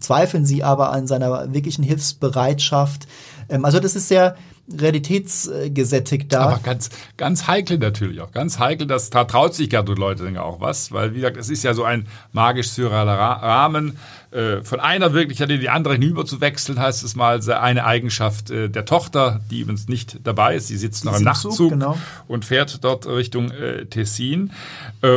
zweifeln 0.00 0.44
sie 0.44 0.62
aber 0.62 0.92
an 0.92 1.06
seiner 1.06 1.52
wirklichen 1.52 1.84
Hilfsbereitschaft. 1.84 3.06
Also 3.48 3.80
das 3.80 3.96
ist 3.96 4.08
sehr 4.08 4.36
realitätsgesättigt 4.76 6.32
da. 6.32 6.40
Aber 6.40 6.60
ganz, 6.62 6.90
ganz 7.16 7.46
heikel 7.46 7.78
natürlich 7.78 8.20
auch. 8.20 8.32
Ganz 8.32 8.58
heikel, 8.58 8.86
das, 8.86 9.10
da 9.10 9.24
traut 9.24 9.54
sich 9.54 9.70
Gertrud 9.70 9.98
Leutinger 9.98 10.44
auch 10.44 10.60
was, 10.60 10.92
weil, 10.92 11.12
wie 11.12 11.16
gesagt, 11.16 11.36
es 11.36 11.48
ist 11.48 11.62
ja 11.62 11.74
so 11.74 11.84
ein 11.84 12.06
magisch-surrealer 12.32 13.14
Rahmen. 13.14 13.98
Äh, 14.30 14.62
von 14.62 14.78
einer 14.78 15.14
Wirklichkeit 15.14 15.48
in 15.48 15.60
die 15.60 15.70
andere 15.70 15.94
hinüber 15.94 16.26
zu 16.26 16.42
wechseln, 16.42 16.78
heißt 16.78 17.02
es 17.02 17.16
mal, 17.16 17.40
eine 17.50 17.86
Eigenschaft 17.86 18.50
äh, 18.50 18.68
der 18.68 18.84
Tochter, 18.84 19.40
die 19.50 19.60
übrigens 19.60 19.88
nicht 19.88 20.18
dabei 20.24 20.56
ist. 20.56 20.68
Sie 20.68 20.76
sitzt 20.76 21.04
noch 21.06 21.16
im 21.16 21.24
Nachtzug 21.24 21.52
Zug, 21.52 21.70
genau. 21.70 21.96
und 22.26 22.44
fährt 22.44 22.84
dort 22.84 23.06
Richtung 23.06 23.50
äh, 23.50 23.86
Tessin. 23.86 24.50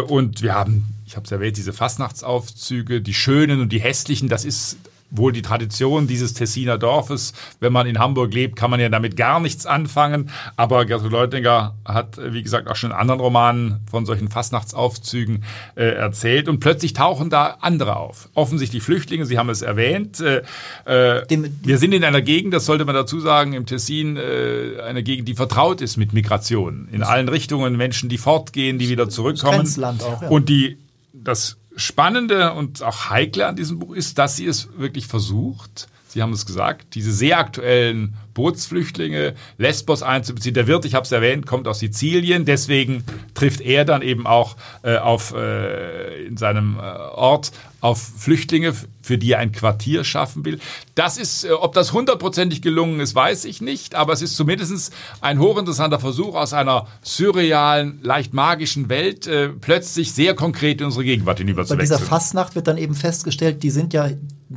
Und 0.07 0.41
wir 0.41 0.53
haben 0.53 0.85
ich 1.11 1.17
habe 1.17 1.25
es 1.25 1.31
erwähnt, 1.31 1.57
diese 1.57 1.73
Fastnachtsaufzüge, 1.73 3.01
die 3.01 3.13
schönen 3.13 3.59
und 3.59 3.73
die 3.73 3.81
hässlichen, 3.81 4.29
das 4.29 4.45
ist 4.45 4.77
wohl 5.11 5.33
die 5.33 5.41
Tradition 5.41 6.07
dieses 6.07 6.33
Tessiner 6.33 6.77
Dorfes. 6.77 7.33
Wenn 7.59 7.73
man 7.73 7.85
in 7.85 7.99
Hamburg 7.99 8.33
lebt, 8.33 8.55
kann 8.55 8.71
man 8.71 8.79
ja 8.79 8.89
damit 8.89 9.17
gar 9.17 9.39
nichts 9.39 9.65
anfangen. 9.65 10.29
Aber 10.55 10.85
Gertrud 10.85 11.11
Leutinger 11.11 11.75
hat, 11.85 12.19
wie 12.23 12.41
gesagt, 12.41 12.67
auch 12.69 12.75
schon 12.75 12.91
in 12.91 12.95
anderen 12.95 13.19
Romanen 13.19 13.81
von 13.89 14.05
solchen 14.05 14.29
Fastnachtsaufzügen 14.29 15.43
äh, 15.75 15.83
erzählt. 15.83 16.47
Und 16.47 16.61
plötzlich 16.61 16.93
tauchen 16.93 17.29
da 17.29 17.57
andere 17.59 17.97
auf. 17.97 18.29
Offensichtlich 18.33 18.81
Flüchtlinge, 18.81 19.25
Sie 19.25 19.37
haben 19.37 19.49
es 19.49 19.61
erwähnt. 19.61 20.21
Äh, 20.21 20.41
äh 20.85 21.21
wir 21.63 21.77
sind 21.77 21.93
in 21.93 22.03
einer 22.03 22.21
Gegend, 22.21 22.53
das 22.53 22.65
sollte 22.65 22.85
man 22.85 22.95
dazu 22.95 23.19
sagen, 23.19 23.53
im 23.53 23.65
Tessin, 23.65 24.17
äh, 24.17 24.81
eine 24.81 25.03
Gegend, 25.03 25.27
die 25.27 25.35
vertraut 25.35 25.81
ist 25.81 25.97
mit 25.97 26.13
Migration. 26.13 26.87
In 26.91 27.03
allen 27.03 27.27
Richtungen 27.27 27.75
Menschen, 27.75 28.09
die 28.09 28.17
fortgehen, 28.17 28.79
die 28.79 28.89
wieder 28.89 29.09
zurückkommen. 29.09 29.59
Das 29.59 30.01
auch, 30.01 30.21
ja. 30.21 30.29
Und 30.29 30.47
die 30.47 30.77
das 31.13 31.57
Spannende 31.75 32.53
und 32.53 32.83
auch 32.83 33.09
Heikle 33.09 33.47
an 33.47 33.55
diesem 33.55 33.79
Buch 33.79 33.93
ist, 33.93 34.17
dass 34.17 34.35
sie 34.35 34.45
es 34.45 34.69
wirklich 34.77 35.07
versucht, 35.07 35.87
Sie 36.11 36.21
haben 36.21 36.33
es 36.33 36.45
gesagt, 36.45 36.95
diese 36.95 37.13
sehr 37.13 37.39
aktuellen 37.39 38.17
Bootsflüchtlinge, 38.33 39.33
Lesbos 39.57 40.03
einzubeziehen. 40.03 40.53
Der 40.53 40.67
Wirt, 40.67 40.85
ich 40.85 40.95
habe 40.95 41.05
es 41.05 41.11
erwähnt, 41.11 41.45
kommt 41.45 41.67
aus 41.67 41.79
Sizilien, 41.79 42.45
deswegen 42.45 43.03
trifft 43.33 43.61
er 43.61 43.85
dann 43.85 44.01
eben 44.01 44.27
auch 44.27 44.55
äh, 44.83 44.97
auf, 44.97 45.33
äh, 45.35 46.25
in 46.25 46.37
seinem 46.37 46.77
äh, 46.77 46.81
Ort 46.81 47.51
auf 47.81 47.99
Flüchtlinge, 47.99 48.73
für 49.01 49.17
die 49.17 49.31
er 49.31 49.39
ein 49.39 49.51
Quartier 49.51 50.03
schaffen 50.03 50.45
will. 50.45 50.59
Das 50.93 51.17
ist, 51.17 51.43
äh, 51.43 51.51
ob 51.51 51.73
das 51.73 51.93
hundertprozentig 51.93 52.61
gelungen 52.61 52.99
ist, 52.99 53.15
weiß 53.15 53.45
ich 53.45 53.61
nicht, 53.61 53.95
aber 53.95 54.13
es 54.13 54.21
ist 54.21 54.35
zumindest 54.35 54.93
ein 55.19 55.39
hochinteressanter 55.39 55.99
Versuch 55.99 56.35
aus 56.35 56.53
einer 56.53 56.87
surrealen, 57.01 57.99
leicht 58.03 58.33
magischen 58.33 58.89
Welt 58.89 59.25
äh, 59.27 59.49
plötzlich 59.49 60.13
sehr 60.13 60.35
konkret 60.35 60.79
in 60.79 60.85
unsere 60.85 61.03
Gegenwart 61.03 61.39
hinüberzuwechseln. 61.39 61.77
Bei 61.77 61.83
dieser 61.83 61.99
Fastnacht 61.99 62.55
wird 62.55 62.67
dann 62.67 62.77
eben 62.77 62.93
festgestellt, 62.93 63.63
die 63.63 63.71
sind 63.71 63.93
ja 63.93 64.09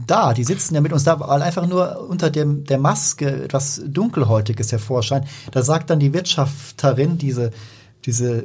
da, 0.06 0.34
die 0.34 0.44
sitzen 0.44 0.74
ja 0.74 0.80
mit 0.80 0.92
uns 0.92 1.04
da, 1.04 1.20
weil 1.20 1.42
einfach 1.42 1.66
nur 1.66 2.08
unter 2.08 2.30
dem, 2.30 2.64
der 2.64 2.78
Maske 2.78 3.44
etwas 3.44 3.80
Dunkelhäutiges 3.86 4.72
hervorscheint. 4.72 5.26
Da 5.52 5.62
sagt 5.62 5.90
dann 5.90 6.00
die 6.00 6.12
Wirtschafterin, 6.12 7.18
diese, 7.18 7.52
diese, 8.04 8.42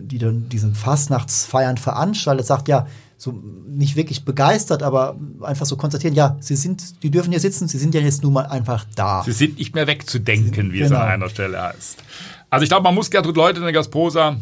die 0.00 0.18
dann 0.18 0.48
diesen 0.48 0.74
Fastnachtsfeiern 0.74 1.76
veranstaltet, 1.76 2.46
sagt 2.46 2.68
ja, 2.68 2.86
so 3.16 3.32
nicht 3.66 3.96
wirklich 3.96 4.24
begeistert, 4.24 4.82
aber 4.82 5.16
einfach 5.42 5.66
so 5.66 5.76
konstatieren, 5.76 6.14
ja, 6.14 6.36
sie 6.40 6.54
sind, 6.54 7.02
die 7.02 7.10
dürfen 7.10 7.30
hier 7.30 7.40
sitzen, 7.40 7.66
sie 7.66 7.78
sind 7.78 7.94
ja 7.94 8.00
jetzt 8.00 8.22
nun 8.22 8.32
mal 8.32 8.46
einfach 8.46 8.84
da. 8.94 9.22
Sie 9.24 9.32
sind 9.32 9.58
nicht 9.58 9.74
mehr 9.74 9.86
wegzudenken, 9.86 10.72
wie 10.72 10.78
genau. 10.78 10.86
es 10.86 10.92
an 10.92 10.98
genau. 10.98 11.12
einer 11.14 11.28
Stelle 11.28 11.60
heißt. 11.60 11.98
Also 12.50 12.62
ich 12.62 12.68
glaube, 12.68 12.84
man 12.84 12.94
muss 12.94 13.10
Gertrud 13.10 13.36
Leutenegers 13.36 13.88
Prosa 13.88 14.36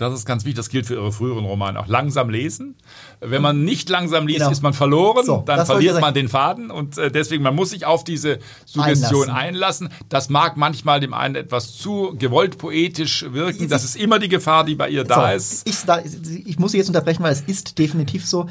das 0.00 0.14
ist 0.14 0.26
ganz 0.26 0.44
wichtig, 0.44 0.56
das 0.56 0.68
gilt 0.68 0.86
für 0.86 0.94
Ihre 0.94 1.12
früheren 1.12 1.44
Romane, 1.44 1.78
auch 1.78 1.86
langsam 1.86 2.30
lesen. 2.30 2.76
Wenn 3.20 3.42
man 3.42 3.64
nicht 3.64 3.88
langsam 3.88 4.26
liest, 4.26 4.40
genau. 4.40 4.50
ist 4.50 4.62
man 4.62 4.72
verloren, 4.72 5.26
so, 5.26 5.42
dann 5.44 5.66
verliert 5.66 6.00
man 6.00 6.14
den 6.14 6.28
Faden 6.28 6.70
und 6.70 6.96
äh, 6.96 7.10
deswegen, 7.10 7.42
man 7.42 7.54
muss 7.54 7.70
sich 7.70 7.84
auf 7.84 8.02
diese 8.04 8.38
Suggestion 8.64 9.28
einlassen. 9.28 9.88
einlassen. 9.88 10.08
Das 10.08 10.30
mag 10.30 10.56
manchmal 10.56 11.00
dem 11.00 11.12
einen 11.12 11.34
etwas 11.34 11.76
zu 11.76 12.14
gewollt 12.18 12.58
poetisch 12.58 13.26
wirken. 13.30 13.68
Das 13.68 13.84
ist 13.84 13.96
immer 13.96 14.18
die 14.18 14.28
Gefahr, 14.28 14.64
die 14.64 14.74
bei 14.74 14.88
ihr 14.88 15.04
da 15.04 15.30
so, 15.30 15.36
ist. 15.36 15.68
Ich, 15.68 15.84
da, 15.84 16.00
ich 16.00 16.58
muss 16.58 16.72
Sie 16.72 16.78
jetzt 16.78 16.88
unterbrechen, 16.88 17.22
weil 17.22 17.32
es 17.32 17.42
ist 17.42 17.78
definitiv 17.78 18.26
so. 18.26 18.46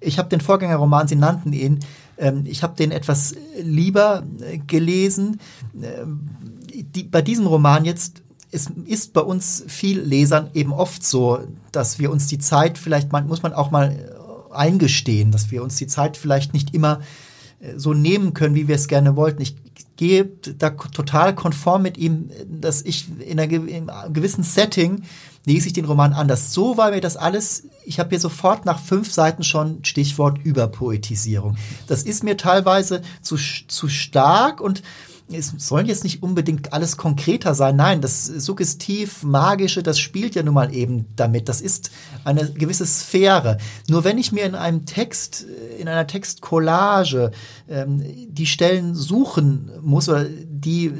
Ich 0.00 0.18
habe 0.18 0.28
den 0.28 0.40
Vorgängerroman, 0.40 1.08
Sie 1.08 1.16
nannten 1.16 1.52
ihn, 1.52 1.80
ähm, 2.18 2.44
ich 2.46 2.62
habe 2.62 2.76
den 2.76 2.92
etwas 2.92 3.34
lieber 3.60 4.22
äh, 4.40 4.58
gelesen. 4.58 5.40
Ähm, 5.82 6.28
bei 7.10 7.22
diesem 7.22 7.46
Roman 7.46 7.84
jetzt 7.84 8.23
es 8.54 8.70
ist 8.86 9.12
bei 9.12 9.20
uns 9.20 9.64
viel 9.66 10.00
Lesern 10.00 10.48
eben 10.54 10.72
oft 10.72 11.04
so, 11.04 11.40
dass 11.72 11.98
wir 11.98 12.10
uns 12.10 12.28
die 12.28 12.38
Zeit 12.38 12.78
vielleicht, 12.78 13.10
man, 13.10 13.26
muss 13.26 13.42
man 13.42 13.52
auch 13.52 13.72
mal 13.72 13.90
äh, 13.90 14.54
eingestehen, 14.54 15.32
dass 15.32 15.50
wir 15.50 15.62
uns 15.62 15.76
die 15.76 15.88
Zeit 15.88 16.16
vielleicht 16.16 16.54
nicht 16.54 16.72
immer 16.72 17.00
äh, 17.58 17.76
so 17.76 17.94
nehmen 17.94 18.32
können, 18.32 18.54
wie 18.54 18.68
wir 18.68 18.76
es 18.76 18.86
gerne 18.86 19.16
wollten. 19.16 19.42
Ich 19.42 19.56
gehe 19.96 20.24
da 20.58 20.70
total 20.70 21.34
konform 21.34 21.82
mit 21.82 21.98
ihm, 21.98 22.30
dass 22.48 22.82
ich 22.82 23.06
in, 23.18 23.40
einer, 23.40 23.52
in 23.52 23.90
einem 23.90 24.12
gewissen 24.12 24.44
Setting 24.44 25.02
lese 25.44 25.66
ich 25.66 25.72
den 25.72 25.84
Roman 25.84 26.12
anders. 26.12 26.52
So 26.52 26.76
war 26.76 26.92
mir 26.92 27.00
das 27.00 27.16
alles, 27.16 27.64
ich 27.84 27.98
habe 27.98 28.10
hier 28.10 28.20
sofort 28.20 28.64
nach 28.64 28.80
fünf 28.80 29.12
Seiten 29.12 29.42
schon 29.42 29.84
Stichwort 29.84 30.38
Überpoetisierung. 30.42 31.56
Das 31.86 32.04
ist 32.04 32.22
mir 32.22 32.36
teilweise 32.36 33.02
zu, 33.20 33.36
zu 33.36 33.88
stark 33.88 34.60
und 34.60 34.82
es 35.32 35.54
soll 35.56 35.88
jetzt 35.88 36.04
nicht 36.04 36.22
unbedingt 36.22 36.72
alles 36.72 36.96
konkreter 36.96 37.54
sein. 37.54 37.76
Nein, 37.76 38.00
das 38.00 38.26
suggestiv, 38.26 39.22
magische, 39.22 39.82
das 39.82 39.98
spielt 39.98 40.34
ja 40.34 40.42
nun 40.42 40.54
mal 40.54 40.74
eben 40.74 41.06
damit. 41.16 41.48
Das 41.48 41.60
ist 41.60 41.90
eine 42.24 42.50
gewisse 42.52 42.84
Sphäre. 42.84 43.58
Nur 43.88 44.04
wenn 44.04 44.18
ich 44.18 44.32
mir 44.32 44.44
in 44.44 44.54
einem 44.54 44.84
Text, 44.84 45.46
in 45.78 45.88
einer 45.88 46.06
Textcollage 46.06 47.30
ähm, 47.68 48.02
die 48.28 48.46
Stellen 48.46 48.94
suchen 48.94 49.70
muss 49.80 50.08
oder 50.08 50.24
die 50.24 50.92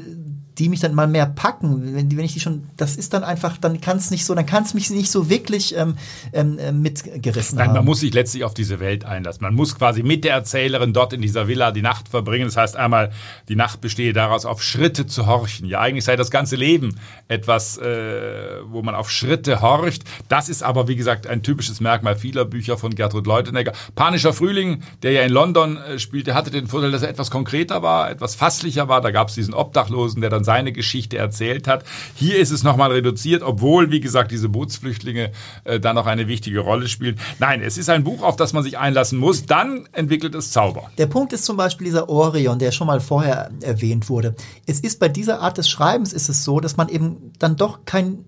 die 0.57 0.69
mich 0.69 0.79
dann 0.79 0.95
mal 0.95 1.07
mehr 1.07 1.25
packen, 1.25 1.95
wenn, 1.95 2.15
wenn 2.15 2.25
ich 2.25 2.33
die 2.33 2.39
schon, 2.39 2.63
das 2.77 2.95
ist 2.95 3.13
dann 3.13 3.23
einfach, 3.23 3.57
dann 3.57 3.81
kann 3.81 3.97
es 3.97 4.09
nicht 4.09 4.25
so, 4.25 4.33
dann 4.33 4.45
kann 4.45 4.63
es 4.63 4.73
mich 4.73 4.89
nicht 4.89 5.11
so 5.11 5.29
wirklich 5.29 5.75
ähm, 5.77 5.97
ähm, 6.31 6.57
äh, 6.57 6.71
mitgerissen 6.71 7.57
Nein, 7.57 7.67
haben. 7.67 7.75
man 7.75 7.85
muss 7.85 7.99
sich 7.99 8.13
letztlich 8.13 8.45
auf 8.45 8.53
diese 8.53 8.79
Welt 8.79 9.03
einlassen. 9.03 9.43
Man 9.43 9.53
muss 9.53 9.75
quasi 9.75 10.01
mit 10.01 10.23
der 10.23 10.33
Erzählerin 10.33 10.93
dort 10.93 11.11
in 11.11 11.21
dieser 11.21 11.47
Villa 11.47 11.71
die 11.71 11.81
Nacht 11.81 12.07
verbringen. 12.07 12.45
Das 12.45 12.55
heißt 12.55 12.77
einmal, 12.77 13.11
die 13.49 13.55
Nacht 13.55 13.81
bestehe 13.81 14.13
daraus, 14.13 14.45
auf 14.45 14.63
Schritte 14.63 15.07
zu 15.07 15.27
horchen. 15.27 15.67
Ja, 15.67 15.81
eigentlich 15.81 16.05
sei 16.05 16.15
das 16.15 16.31
ganze 16.31 16.55
Leben 16.55 16.95
etwas, 17.27 17.77
äh, 17.77 18.61
wo 18.65 18.81
man 18.81 18.95
auf 18.95 19.11
Schritte 19.11 19.61
horcht. 19.61 20.03
Das 20.29 20.47
ist 20.47 20.63
aber, 20.63 20.87
wie 20.87 20.95
gesagt, 20.95 21.27
ein 21.27 21.43
typisches 21.43 21.81
Merkmal 21.81 22.15
vieler 22.15 22.45
Bücher 22.45 22.77
von 22.77 22.95
Gertrud 22.95 23.27
Leutenegger. 23.27 23.73
Panischer 23.95 24.31
Frühling, 24.31 24.83
der 25.03 25.11
ja 25.11 25.23
in 25.23 25.31
London 25.31 25.77
äh, 25.77 25.99
spielte, 25.99 26.33
hatte 26.33 26.49
den 26.49 26.67
Vorteil, 26.67 26.91
dass 26.91 27.01
er 27.01 27.09
etwas 27.09 27.29
konkreter 27.29 27.81
war, 27.81 28.09
etwas 28.09 28.35
fasslicher 28.35 28.87
war. 28.87 29.01
Da 29.01 29.11
gab 29.11 29.27
es 29.27 29.35
diesen 29.35 29.53
Obdachlosen, 29.53 30.21
der 30.21 30.29
dann 30.29 30.44
seine 30.45 30.71
Geschichte 30.71 31.17
erzählt 31.17 31.67
hat. 31.67 31.83
Hier 32.15 32.37
ist 32.37 32.51
es 32.51 32.63
nochmal 32.63 32.91
reduziert, 32.91 33.43
obwohl, 33.43 33.91
wie 33.91 33.99
gesagt, 33.99 34.31
diese 34.31 34.47
Bootsflüchtlinge 34.47 35.31
äh, 35.65 35.79
da 35.79 35.93
noch 35.93 36.05
eine 36.05 36.27
wichtige 36.27 36.59
Rolle 36.59 36.87
spielen. 36.87 37.19
Nein, 37.39 37.61
es 37.61 37.77
ist 37.77 37.89
ein 37.89 38.03
Buch, 38.03 38.23
auf 38.23 38.37
das 38.37 38.53
man 38.53 38.63
sich 38.63 38.77
einlassen 38.77 39.19
muss. 39.19 39.45
Dann 39.45 39.89
entwickelt 39.91 40.35
es 40.35 40.51
Zauber. 40.51 40.89
Der 40.97 41.07
Punkt 41.07 41.33
ist 41.33 41.43
zum 41.43 41.57
Beispiel 41.57 41.85
dieser 41.85 42.07
Orion, 42.07 42.59
der 42.59 42.71
schon 42.71 42.87
mal 42.87 43.01
vorher 43.01 43.51
erwähnt 43.61 44.09
wurde. 44.09 44.35
Es 44.65 44.79
ist 44.79 44.99
bei 44.99 45.09
dieser 45.09 45.41
Art 45.41 45.57
des 45.57 45.69
Schreibens 45.69 46.13
ist 46.13 46.29
es 46.29 46.43
so, 46.43 46.59
dass 46.59 46.77
man 46.77 46.87
eben 46.89 47.33
dann 47.39 47.55
doch 47.55 47.85
kein 47.85 48.25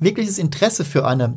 wirkliches 0.00 0.38
Interesse 0.38 0.84
für 0.84 1.06
eine 1.06 1.34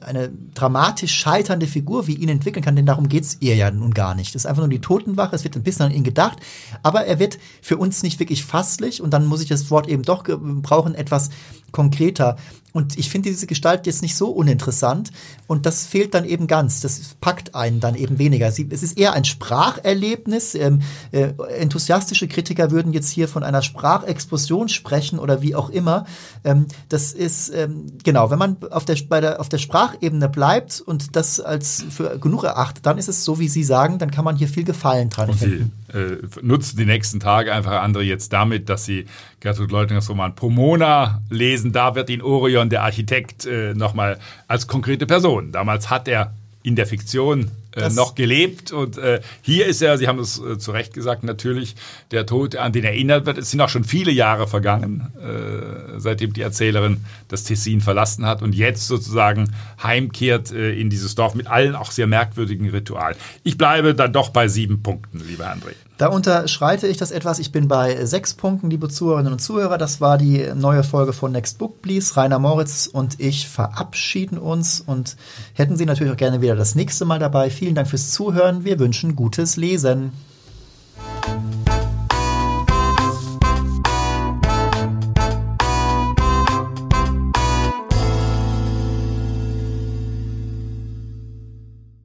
eine 0.00 0.30
dramatisch 0.54 1.14
scheiternde 1.14 1.66
Figur 1.66 2.06
wie 2.06 2.14
ihn 2.14 2.28
entwickeln 2.28 2.64
kann, 2.64 2.76
denn 2.76 2.86
darum 2.86 3.08
geht's 3.08 3.38
ihr 3.40 3.56
ja 3.56 3.70
nun 3.70 3.92
gar 3.92 4.14
nicht. 4.14 4.34
Das 4.34 4.42
ist 4.42 4.46
einfach 4.46 4.62
nur 4.62 4.70
die 4.70 4.80
Totenwache, 4.80 5.34
es 5.34 5.44
wird 5.44 5.56
ein 5.56 5.62
bisschen 5.62 5.86
an 5.86 5.92
ihn 5.92 6.04
gedacht, 6.04 6.38
aber 6.82 7.04
er 7.04 7.18
wird 7.18 7.38
für 7.62 7.76
uns 7.76 8.02
nicht 8.02 8.20
wirklich 8.20 8.44
fasslich 8.44 9.02
und 9.02 9.10
dann 9.10 9.26
muss 9.26 9.42
ich 9.42 9.48
das 9.48 9.70
Wort 9.70 9.88
eben 9.88 10.02
doch 10.02 10.24
brauchen, 10.24 10.94
etwas 10.94 11.30
konkreter. 11.72 12.36
Und 12.74 12.98
ich 12.98 13.08
finde 13.08 13.30
diese 13.30 13.46
Gestalt 13.46 13.86
jetzt 13.86 14.02
nicht 14.02 14.16
so 14.16 14.30
uninteressant 14.30 15.12
und 15.46 15.64
das 15.64 15.86
fehlt 15.86 16.12
dann 16.12 16.24
eben 16.24 16.48
ganz. 16.48 16.80
Das 16.80 17.14
packt 17.20 17.54
einen 17.54 17.78
dann 17.78 17.94
eben 17.94 18.18
weniger. 18.18 18.50
Sie, 18.50 18.68
es 18.68 18.82
ist 18.82 18.98
eher 18.98 19.12
ein 19.12 19.24
Spracherlebnis. 19.24 20.56
Ähm, 20.56 20.82
äh, 21.12 21.28
enthusiastische 21.56 22.26
Kritiker 22.26 22.72
würden 22.72 22.92
jetzt 22.92 23.10
hier 23.10 23.28
von 23.28 23.44
einer 23.44 23.62
Sprachexplosion 23.62 24.68
sprechen 24.68 25.20
oder 25.20 25.40
wie 25.40 25.54
auch 25.54 25.70
immer. 25.70 26.04
Ähm, 26.42 26.66
das 26.88 27.12
ist 27.12 27.54
ähm, 27.54 27.86
genau, 28.02 28.32
wenn 28.32 28.40
man 28.40 28.56
auf 28.72 28.84
der, 28.84 28.96
bei 29.08 29.20
der, 29.20 29.40
auf 29.40 29.48
der 29.48 29.58
Sprachebene 29.58 30.28
bleibt 30.28 30.80
und 30.80 31.14
das 31.14 31.38
als 31.38 31.84
für 31.88 32.18
genug 32.18 32.42
erachtet, 32.42 32.84
dann 32.86 32.98
ist 32.98 33.08
es 33.08 33.24
so, 33.24 33.38
wie 33.38 33.48
Sie 33.48 33.62
sagen, 33.62 33.98
dann 34.00 34.10
kann 34.10 34.24
man 34.24 34.34
hier 34.34 34.48
viel 34.48 34.64
Gefallen 34.64 35.10
dran 35.10 35.30
und 35.30 35.38
finden. 35.38 35.72
Äh, 35.94 36.16
nutzen 36.42 36.76
die 36.76 36.86
nächsten 36.86 37.20
Tage 37.20 37.52
einfach 37.52 37.80
andere 37.80 38.02
jetzt 38.02 38.32
damit, 38.32 38.68
dass 38.68 38.84
Sie 38.84 39.06
Gertrud 39.38 39.70
Leutiners 39.70 40.10
Roman 40.10 40.34
Pomona 40.34 41.22
lesen. 41.30 41.72
Da 41.72 41.94
wird 41.94 42.10
Ihnen 42.10 42.22
Orion, 42.22 42.68
der 42.68 42.82
Architekt, 42.82 43.46
äh, 43.46 43.74
nochmal 43.74 44.18
als 44.48 44.66
konkrete 44.66 45.06
Person. 45.06 45.52
Damals 45.52 45.90
hat 45.90 46.08
er 46.08 46.34
in 46.64 46.74
der 46.74 46.86
Fiktion 46.86 47.52
äh, 47.76 47.88
noch 47.90 48.14
gelebt. 48.14 48.72
Und 48.72 48.98
äh, 48.98 49.20
hier 49.42 49.66
ist 49.66 49.82
er, 49.82 49.98
Sie 49.98 50.08
haben 50.08 50.18
es 50.18 50.40
äh, 50.40 50.58
zu 50.58 50.70
Recht 50.72 50.94
gesagt, 50.94 51.24
natürlich 51.24 51.74
der 52.10 52.26
Tod, 52.26 52.56
an 52.56 52.72
den 52.72 52.84
erinnert 52.84 53.26
wird. 53.26 53.38
Es 53.38 53.50
sind 53.50 53.60
auch 53.60 53.68
schon 53.68 53.84
viele 53.84 54.12
Jahre 54.12 54.46
vergangen, 54.46 55.12
äh, 55.18 55.98
seitdem 55.98 56.32
die 56.32 56.42
Erzählerin 56.42 57.04
das 57.28 57.44
Tessin 57.44 57.80
verlassen 57.80 58.26
hat 58.26 58.42
und 58.42 58.54
jetzt 58.54 58.86
sozusagen 58.86 59.54
heimkehrt 59.82 60.52
äh, 60.52 60.72
in 60.72 60.90
dieses 60.90 61.14
Dorf 61.14 61.34
mit 61.34 61.46
allen 61.46 61.74
auch 61.74 61.90
sehr 61.90 62.06
merkwürdigen 62.06 62.68
Ritualen. 62.70 63.16
Ich 63.42 63.58
bleibe 63.58 63.94
dann 63.94 64.12
doch 64.12 64.30
bei 64.30 64.48
sieben 64.48 64.82
Punkten, 64.82 65.20
lieber 65.26 65.46
André. 65.46 65.74
Da 65.96 66.08
unterschreite 66.08 66.88
ich 66.88 66.96
das 66.96 67.12
etwas. 67.12 67.38
Ich 67.38 67.52
bin 67.52 67.68
bei 67.68 68.04
sechs 68.04 68.34
Punkten, 68.34 68.68
liebe 68.68 68.88
Zuhörerinnen 68.88 69.32
und 69.32 69.38
Zuhörer. 69.38 69.78
Das 69.78 70.00
war 70.00 70.18
die 70.18 70.50
neue 70.54 70.82
Folge 70.82 71.12
von 71.12 71.30
Next 71.30 71.58
Book 71.58 71.82
Please. 71.82 72.16
Rainer 72.16 72.40
Moritz 72.40 72.88
und 72.92 73.20
ich 73.20 73.48
verabschieden 73.48 74.38
uns 74.38 74.80
und 74.80 75.16
hätten 75.52 75.76
Sie 75.76 75.86
natürlich 75.86 76.12
auch 76.12 76.16
gerne 76.16 76.40
wieder 76.40 76.56
das 76.56 76.74
nächste 76.74 77.04
Mal 77.04 77.20
dabei. 77.20 77.48
Vielen 77.48 77.76
Dank 77.76 77.88
fürs 77.88 78.10
Zuhören. 78.10 78.64
Wir 78.64 78.80
wünschen 78.80 79.14
gutes 79.14 79.56
Lesen. 79.56 80.10